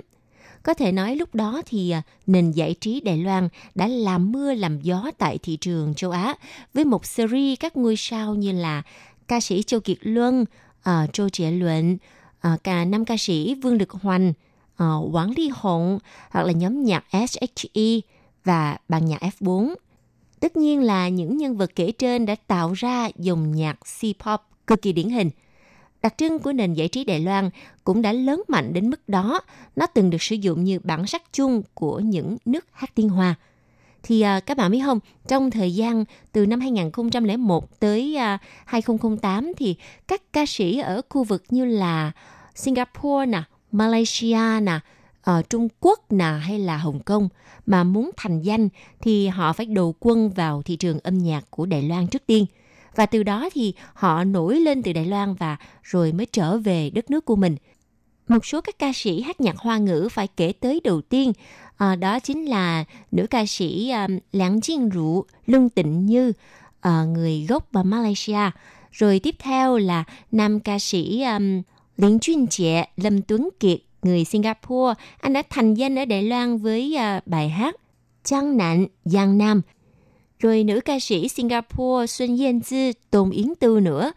[0.68, 4.54] Có thể nói lúc đó thì à, nền giải trí Đài Loan đã làm mưa
[4.54, 6.34] làm gió tại thị trường châu Á
[6.74, 8.82] với một series các ngôi sao như là
[9.28, 10.44] ca sĩ Châu Kiệt Luân,
[10.88, 11.96] uh, Châu Trẻ Luận,
[12.54, 14.32] uh, cả năm ca sĩ Vương Lực Hoành,
[14.82, 15.98] uh, Quảng Ly Hồng
[16.30, 18.00] hoặc là nhóm nhạc SHE
[18.44, 19.74] và ban nhạc F4.
[20.40, 24.82] Tất nhiên là những nhân vật kể trên đã tạo ra dòng nhạc C-pop cực
[24.82, 25.30] kỳ điển hình.
[26.02, 27.50] Đặc trưng của nền giải trí Đài Loan
[27.84, 29.40] cũng đã lớn mạnh đến mức đó,
[29.76, 33.34] nó từng được sử dụng như bản sắc chung của những nước hát tiên hoa.
[34.02, 39.52] Thì à, các bạn biết không, trong thời gian từ năm 2001 tới à, 2008
[39.56, 39.76] thì
[40.08, 42.12] các ca sĩ ở khu vực như là
[42.54, 43.42] Singapore nè,
[43.72, 44.80] Malaysia nè,
[45.22, 47.28] ở Trung Quốc nè hay là Hồng Kông
[47.66, 48.68] mà muốn thành danh
[49.00, 52.46] thì họ phải đầu quân vào thị trường âm nhạc của Đài Loan trước tiên.
[52.94, 56.90] Và từ đó thì họ nổi lên từ Đài Loan và rồi mới trở về
[56.90, 57.56] đất nước của mình.
[58.28, 61.32] Một số các ca sĩ hát nhạc hoa ngữ phải kể tới đầu tiên
[61.78, 66.32] à, đó chính là nữ ca sĩ um, Lãng Chiên Rũ, Lương Tịnh Như,
[66.80, 68.50] à, người gốc và Malaysia.
[68.92, 71.62] Rồi tiếp theo là nam ca sĩ ờ, um,
[71.96, 76.58] Liên Chuyên Trẻ, Lâm Tuấn Kiệt, người Singapore, anh đã thành danh ở Đài Loan
[76.58, 77.76] với uh, bài hát
[78.24, 79.62] Trăng Nạn Giang Nam.
[80.40, 84.12] Rồi nữ ca sĩ Singapore Xuân Yên Dư, Tôn Yến Tư nữa.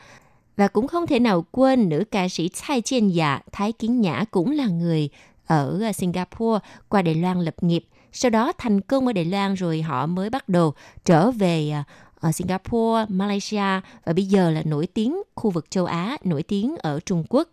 [0.57, 4.25] Và cũng không thể nào quên nữ ca sĩ 蔡 Chiên Dạ, Thái Kiến Nhã
[4.31, 5.09] cũng là người
[5.47, 6.59] ở ờ, Singapore
[6.89, 7.85] qua Đài Loan lập nghiệp.
[8.11, 10.73] Sau đó thành công ở Đài Loan rồi họ mới bắt đầu
[11.05, 11.83] trở về ờ,
[12.19, 16.75] ở Singapore, Malaysia và bây giờ là nổi tiếng khu vực châu Á, nổi tiếng
[16.77, 17.49] ở Trung Quốc.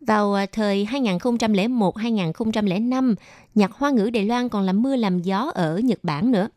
[0.00, 3.14] Vào ờ, thời 2001-2005,
[3.54, 6.48] nhạc hoa ngữ Đài Loan còn làm mưa làm gió ở Nhật Bản nữa.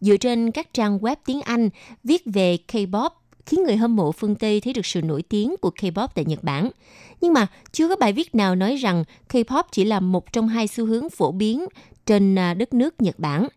[0.00, 1.68] Dựa trên các trang web tiếng Anh,
[2.04, 3.10] viết về K-pop
[3.46, 6.44] khiến người hâm mộ phương Tây thấy được sự nổi tiếng của K-pop tại Nhật
[6.44, 6.70] Bản.
[7.20, 10.66] Nhưng mà chưa có bài viết nào nói rằng K-pop chỉ là một trong hai
[10.66, 11.66] xu hướng phổ biến
[12.06, 13.48] trên à, đất nước Nhật Bản.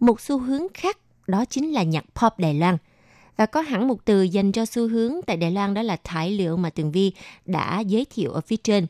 [0.00, 2.76] Một xu hướng khác đó chính là nhạc pop Đài Loan–
[3.36, 6.30] và có hẳn một từ dành cho xu hướng tại Đài Loan đó là thải
[6.30, 7.12] liệu mà Tường Vi
[7.46, 8.86] đã giới thiệu ở phía trên.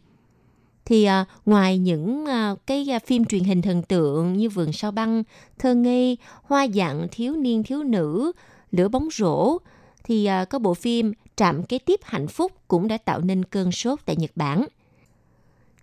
[0.85, 4.91] Thì à, ngoài những à, cái à, phim truyền hình thần tượng như Vườn sao
[4.91, 5.23] băng,
[5.59, 8.33] Thơ ngây, Hoa dạng thiếu niên thiếu nữ,
[8.71, 9.59] Lửa bóng rổ,
[10.05, 13.73] thì à, có bộ phim Trạm kế tiếp hạnh phúc cũng đã tạo nên cơn
[13.73, 14.65] sốt tại Nhật Bản.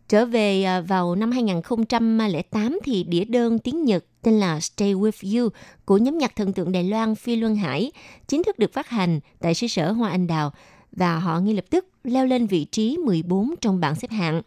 [0.10, 5.42] Trở về à, vào năm 2008 thì đĩa đơn tiếng Nhật tên là Stay With
[5.44, 5.50] You
[5.86, 7.92] của nhóm nhạc thần tượng Đài Loan Phi Luân Hải
[8.28, 10.52] chính thức được phát hành tại xứ sở Hoa Anh Đào
[10.92, 14.42] và họ ngay lập tức leo lên vị trí 14 trong bảng xếp hạng.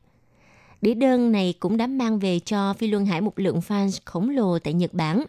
[0.83, 4.31] Đĩa đơn này cũng đã mang về cho Phi Luân Hải một lượng fans khổng
[4.31, 5.25] lồ tại Nhật Bản.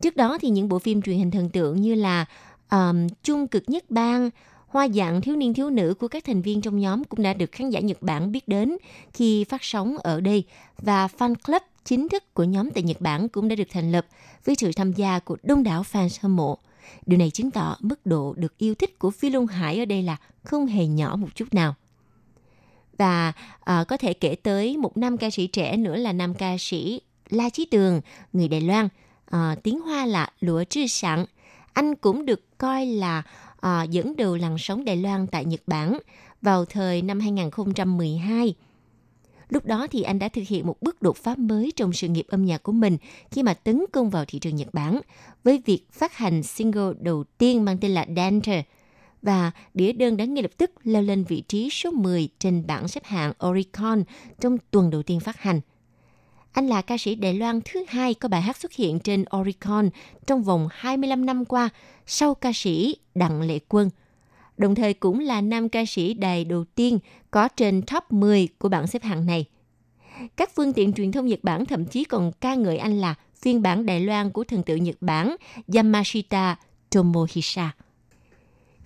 [0.00, 2.24] Trước đó thì những bộ phim truyền hình thần tượng như là
[2.70, 4.30] um, Trung cực nhất bang,
[4.72, 7.52] Hoa dạng thiếu niên thiếu nữ của các thành viên trong nhóm cũng đã được
[7.52, 8.76] khán giả Nhật Bản biết đến
[9.12, 10.44] khi phát sóng ở đây
[10.78, 14.06] và fan club chính thức của nhóm tại Nhật Bản cũng đã được thành lập
[14.44, 16.58] với sự tham gia của đông đảo fans hâm mộ.
[17.06, 20.02] Điều này chứng tỏ mức độ được yêu thích của Phi Luân Hải ở đây
[20.02, 21.74] là không hề nhỏ một chút nào.
[22.98, 26.56] Và uh, có thể kể tới một nam ca sĩ trẻ nữa là nam ca
[26.58, 28.00] sĩ La Chí Tường,
[28.32, 28.88] người Đài Loan,
[29.36, 31.24] uh, tiếng Hoa là Lúa Trư Sẵn.
[31.72, 33.22] Anh cũng được coi là
[33.66, 35.98] uh, dẫn đầu làn sóng Đài Loan tại Nhật Bản
[36.42, 38.54] vào thời năm 2012.
[39.48, 42.26] Lúc đó thì anh đã thực hiện một bước đột phá mới trong sự nghiệp
[42.28, 42.96] âm nhạc của mình
[43.30, 45.00] khi mà tấn công vào thị trường Nhật Bản
[45.44, 48.64] với việc phát hành single đầu tiên mang tên là Dancer
[49.22, 52.88] và đĩa đơn đã ngay lập tức leo lên vị trí số 10 trên bảng
[52.88, 54.02] xếp hạng Oricon
[54.40, 55.60] trong tuần đầu tiên phát hành.
[56.52, 59.90] Anh là ca sĩ Đài Loan thứ hai có bài hát xuất hiện trên Oricon
[60.26, 61.68] trong vòng 25 năm qua
[62.06, 63.90] sau ca sĩ Đặng Lệ Quân.
[64.56, 66.98] Đồng thời cũng là nam ca sĩ đài đầu tiên
[67.30, 69.44] có trên top 10 của bảng xếp hạng này.
[70.36, 73.62] Các phương tiện truyền thông Nhật Bản thậm chí còn ca ngợi anh là phiên
[73.62, 75.36] bản Đài Loan của thần tượng Nhật Bản
[75.74, 76.56] Yamashita
[76.90, 77.72] Tomohisa.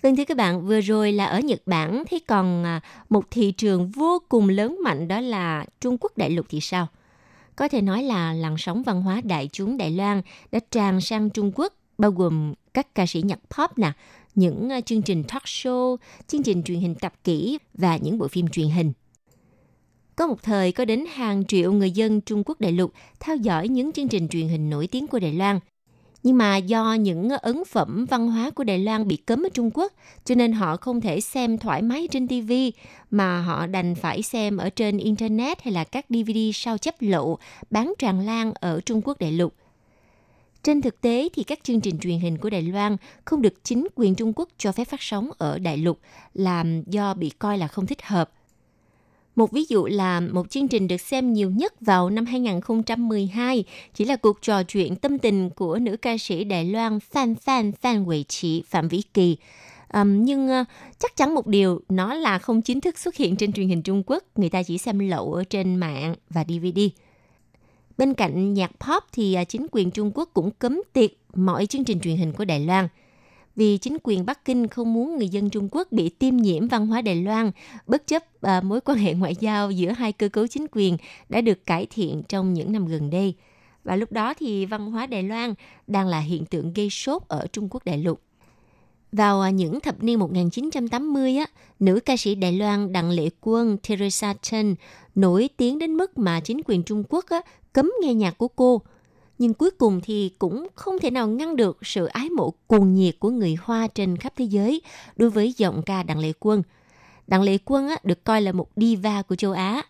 [0.03, 3.53] Vâng thưa các bạn, vừa rồi là ở Nhật Bản, thế còn à, một thị
[3.53, 6.86] trường vô cùng lớn mạnh đó là Trung Quốc đại lục thì sao?
[7.57, 10.22] Có thể nói là làn sóng văn hóa đại chúng Đài Loan
[10.53, 13.92] đã tràn sang Trung Quốc, bao gồm các ca sĩ nhạc pop nè,
[14.34, 18.28] những à, chương trình talk show, chương trình truyền hình tập kỹ và những bộ
[18.28, 18.92] phim truyền hình.
[20.16, 23.68] Có một thời có đến hàng triệu người dân Trung Quốc đại lục theo dõi
[23.68, 25.61] những chương trình truyền hình nổi tiếng của Đài Loan–
[26.27, 29.70] nhưng mà do những ấn phẩm văn hóa của Đài Loan bị cấm ở Trung
[29.74, 29.93] Quốc,
[30.24, 32.53] cho nên họ không thể xem thoải mái trên TV
[33.11, 37.39] mà họ đành phải xem ở trên internet hay là các DVD sao chép lậu
[37.70, 39.55] bán tràn lan ở Trung Quốc đại lục.
[40.62, 43.87] Trên thực tế thì các chương trình truyền hình của Đài Loan không được chính
[43.95, 45.99] quyền Trung Quốc cho phép phát sóng ở đại lục
[46.35, 48.31] làm do bị coi là không thích hợp
[49.37, 53.64] một ví dụ là một chương trình được xem nhiều nhất vào năm 2012
[53.95, 57.72] chỉ là cuộc trò chuyện tâm tình của nữ ca sĩ Đài Loan Phan Phan
[57.72, 59.37] Phan Huệ Trị Phạm Vĩ Kỳ.
[59.93, 60.66] Um, nhưng uh,
[60.99, 64.03] chắc chắn một điều, nó là không chính thức xuất hiện trên truyền hình Trung
[64.07, 66.80] Quốc, người ta chỉ xem lậu ở trên mạng và DVD.
[67.99, 71.84] Bên cạnh nhạc pop thì uh, chính quyền Trung Quốc cũng cấm tiệt mọi chương
[71.84, 72.89] trình truyền hình của Đài Loan–
[73.57, 76.87] vì chính quyền Bắc Kinh không muốn người dân Trung Quốc bị tiêm nhiễm văn
[76.87, 77.51] hóa Đài Loan,
[77.87, 80.97] bất chấp à, mối quan hệ ngoại giao giữa hai cơ cấu chính quyền
[81.29, 83.35] đã được cải thiện trong những năm gần đây.
[83.85, 85.55] Và lúc đó thì văn hóa Đài Loan
[85.87, 88.21] đang là hiện tượng gây sốt ở Trung Quốc đại lục.
[89.13, 91.47] Vào à, những thập niên 1980, á,
[91.79, 94.75] nữ ca sĩ Đài Loan Đặng Lệ Quân Teresa Chen
[95.15, 97.41] nổi tiếng đến mức mà chính quyền Trung Quốc á,
[97.73, 98.83] cấm nghe nhạc của cô–
[99.39, 103.16] nhưng cuối cùng thì cũng không thể nào ngăn được sự ái mộ cuồng nhiệt
[103.18, 104.82] của người Hoa trên khắp thế giới
[105.16, 106.62] đối với giọng ca Đặng Lệ Quân.
[107.26, 109.82] Đặng Lệ Quân được coi là một diva của châu Á.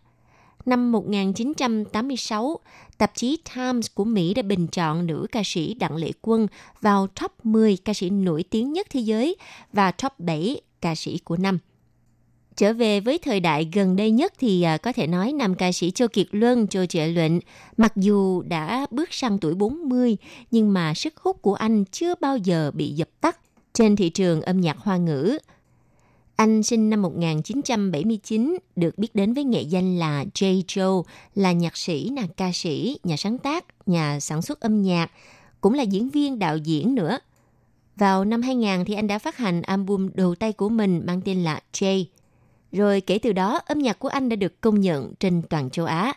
[0.66, 2.58] Năm 1986,
[2.98, 6.46] tạp chí Times của Mỹ đã bình chọn nữ ca sĩ Đặng Lệ Quân
[6.80, 9.36] vào top 10 ca sĩ nổi tiếng nhất thế giới
[9.72, 11.58] và top 7 ca sĩ của năm.
[12.56, 15.72] Trở về với thời đại gần đây nhất thì à, có thể nói nam ca
[15.72, 17.40] sĩ Châu Kiệt Luân, Châu Trệ Luận,
[17.76, 20.16] mặc dù đã bước sang tuổi 40,
[20.50, 23.38] nhưng mà sức hút của anh chưa bao giờ bị dập tắt
[23.72, 25.38] trên thị trường âm nhạc hoa ngữ.
[26.36, 31.02] Anh sinh năm 1979, được biết đến với nghệ danh là Jay Joe,
[31.34, 35.10] là nhạc sĩ, là ca sĩ, nhà sáng tác, nhà sản xuất âm nhạc,
[35.60, 37.18] cũng là diễn viên, đạo diễn nữa.
[37.96, 41.44] Vào năm 2000 thì anh đã phát hành album đầu tay của mình mang tên
[41.44, 42.04] là Jay–
[42.76, 45.86] rồi kể từ đó, âm nhạc của anh đã được công nhận trên toàn châu
[45.86, 46.12] Á,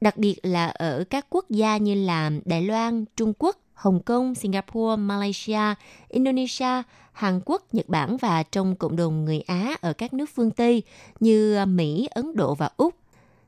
[0.00, 4.34] đặc biệt là ở các quốc gia như là Đài Loan, Trung Quốc, Hồng Kông,
[4.34, 5.74] Singapore, Malaysia,
[6.08, 10.50] Indonesia, Hàn Quốc, Nhật Bản và trong cộng đồng người Á ở các nước phương
[10.50, 10.82] Tây
[11.20, 12.94] như Mỹ, Ấn Độ và Úc.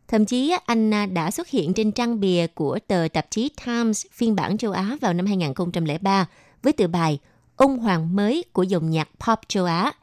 [0.09, 4.35] Thậm chí anh đã xuất hiện trên trang bìa của tờ tạp chí Times phiên
[4.35, 6.27] bản châu Á vào năm 2003
[6.63, 7.19] với tựa bài
[7.57, 9.93] Ông Hoàng mới của dòng nhạc pop châu Á–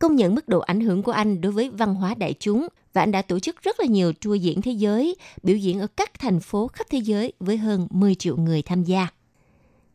[0.00, 3.02] công nhận mức độ ảnh hưởng của anh đối với văn hóa đại chúng và
[3.02, 6.10] anh đã tổ chức rất là nhiều tour diễn thế giới, biểu diễn ở các
[6.18, 9.08] thành phố khắp thế giới với hơn 10 triệu người tham gia.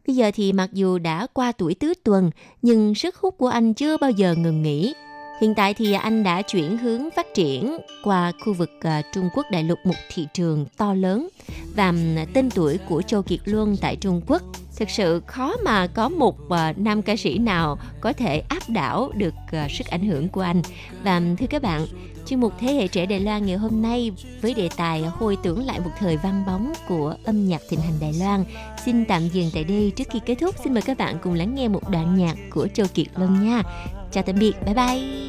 [0.08, 2.32] Bây giờ thì mặc dù đã qua tuổi tứ tuần,
[2.62, 4.93] nhưng sức hút của anh chưa bao giờ ngừng nghỉ.
[5.41, 9.45] Hiện tại thì anh đã chuyển hướng phát triển qua khu vực à, Trung Quốc
[9.51, 11.28] đại lục một thị trường to lớn
[11.76, 11.93] và
[12.34, 14.41] tên tuổi của Châu Kiệt Luân tại Trung Quốc
[14.78, 19.11] thực sự khó mà có một uh, nam ca sĩ nào có thể áp đảo
[19.15, 19.34] được
[19.65, 20.61] uh, sức ảnh hưởng của anh.
[21.03, 21.86] Và thưa các bạn
[22.26, 24.11] chuyên mục thế hệ trẻ Đài Loan ngày hôm nay
[24.41, 27.99] với đề tài hồi tưởng lại một thời vang bóng của âm nhạc thịnh hành
[28.01, 28.43] Đài Loan.
[28.86, 29.91] Xin tạm dừng tại đây.
[29.95, 32.67] Trước khi kết thúc xin mời các bạn cùng lắng nghe một đoạn nhạc của
[32.73, 33.63] Châu Kiệt Luân nha.
[34.11, 34.53] Chào tạm biệt.
[34.65, 35.26] Bye bye.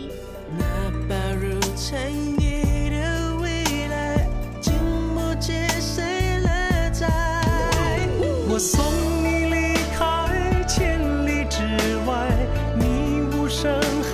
[8.57, 9.16] 我送。
[13.57, 14.06] 生。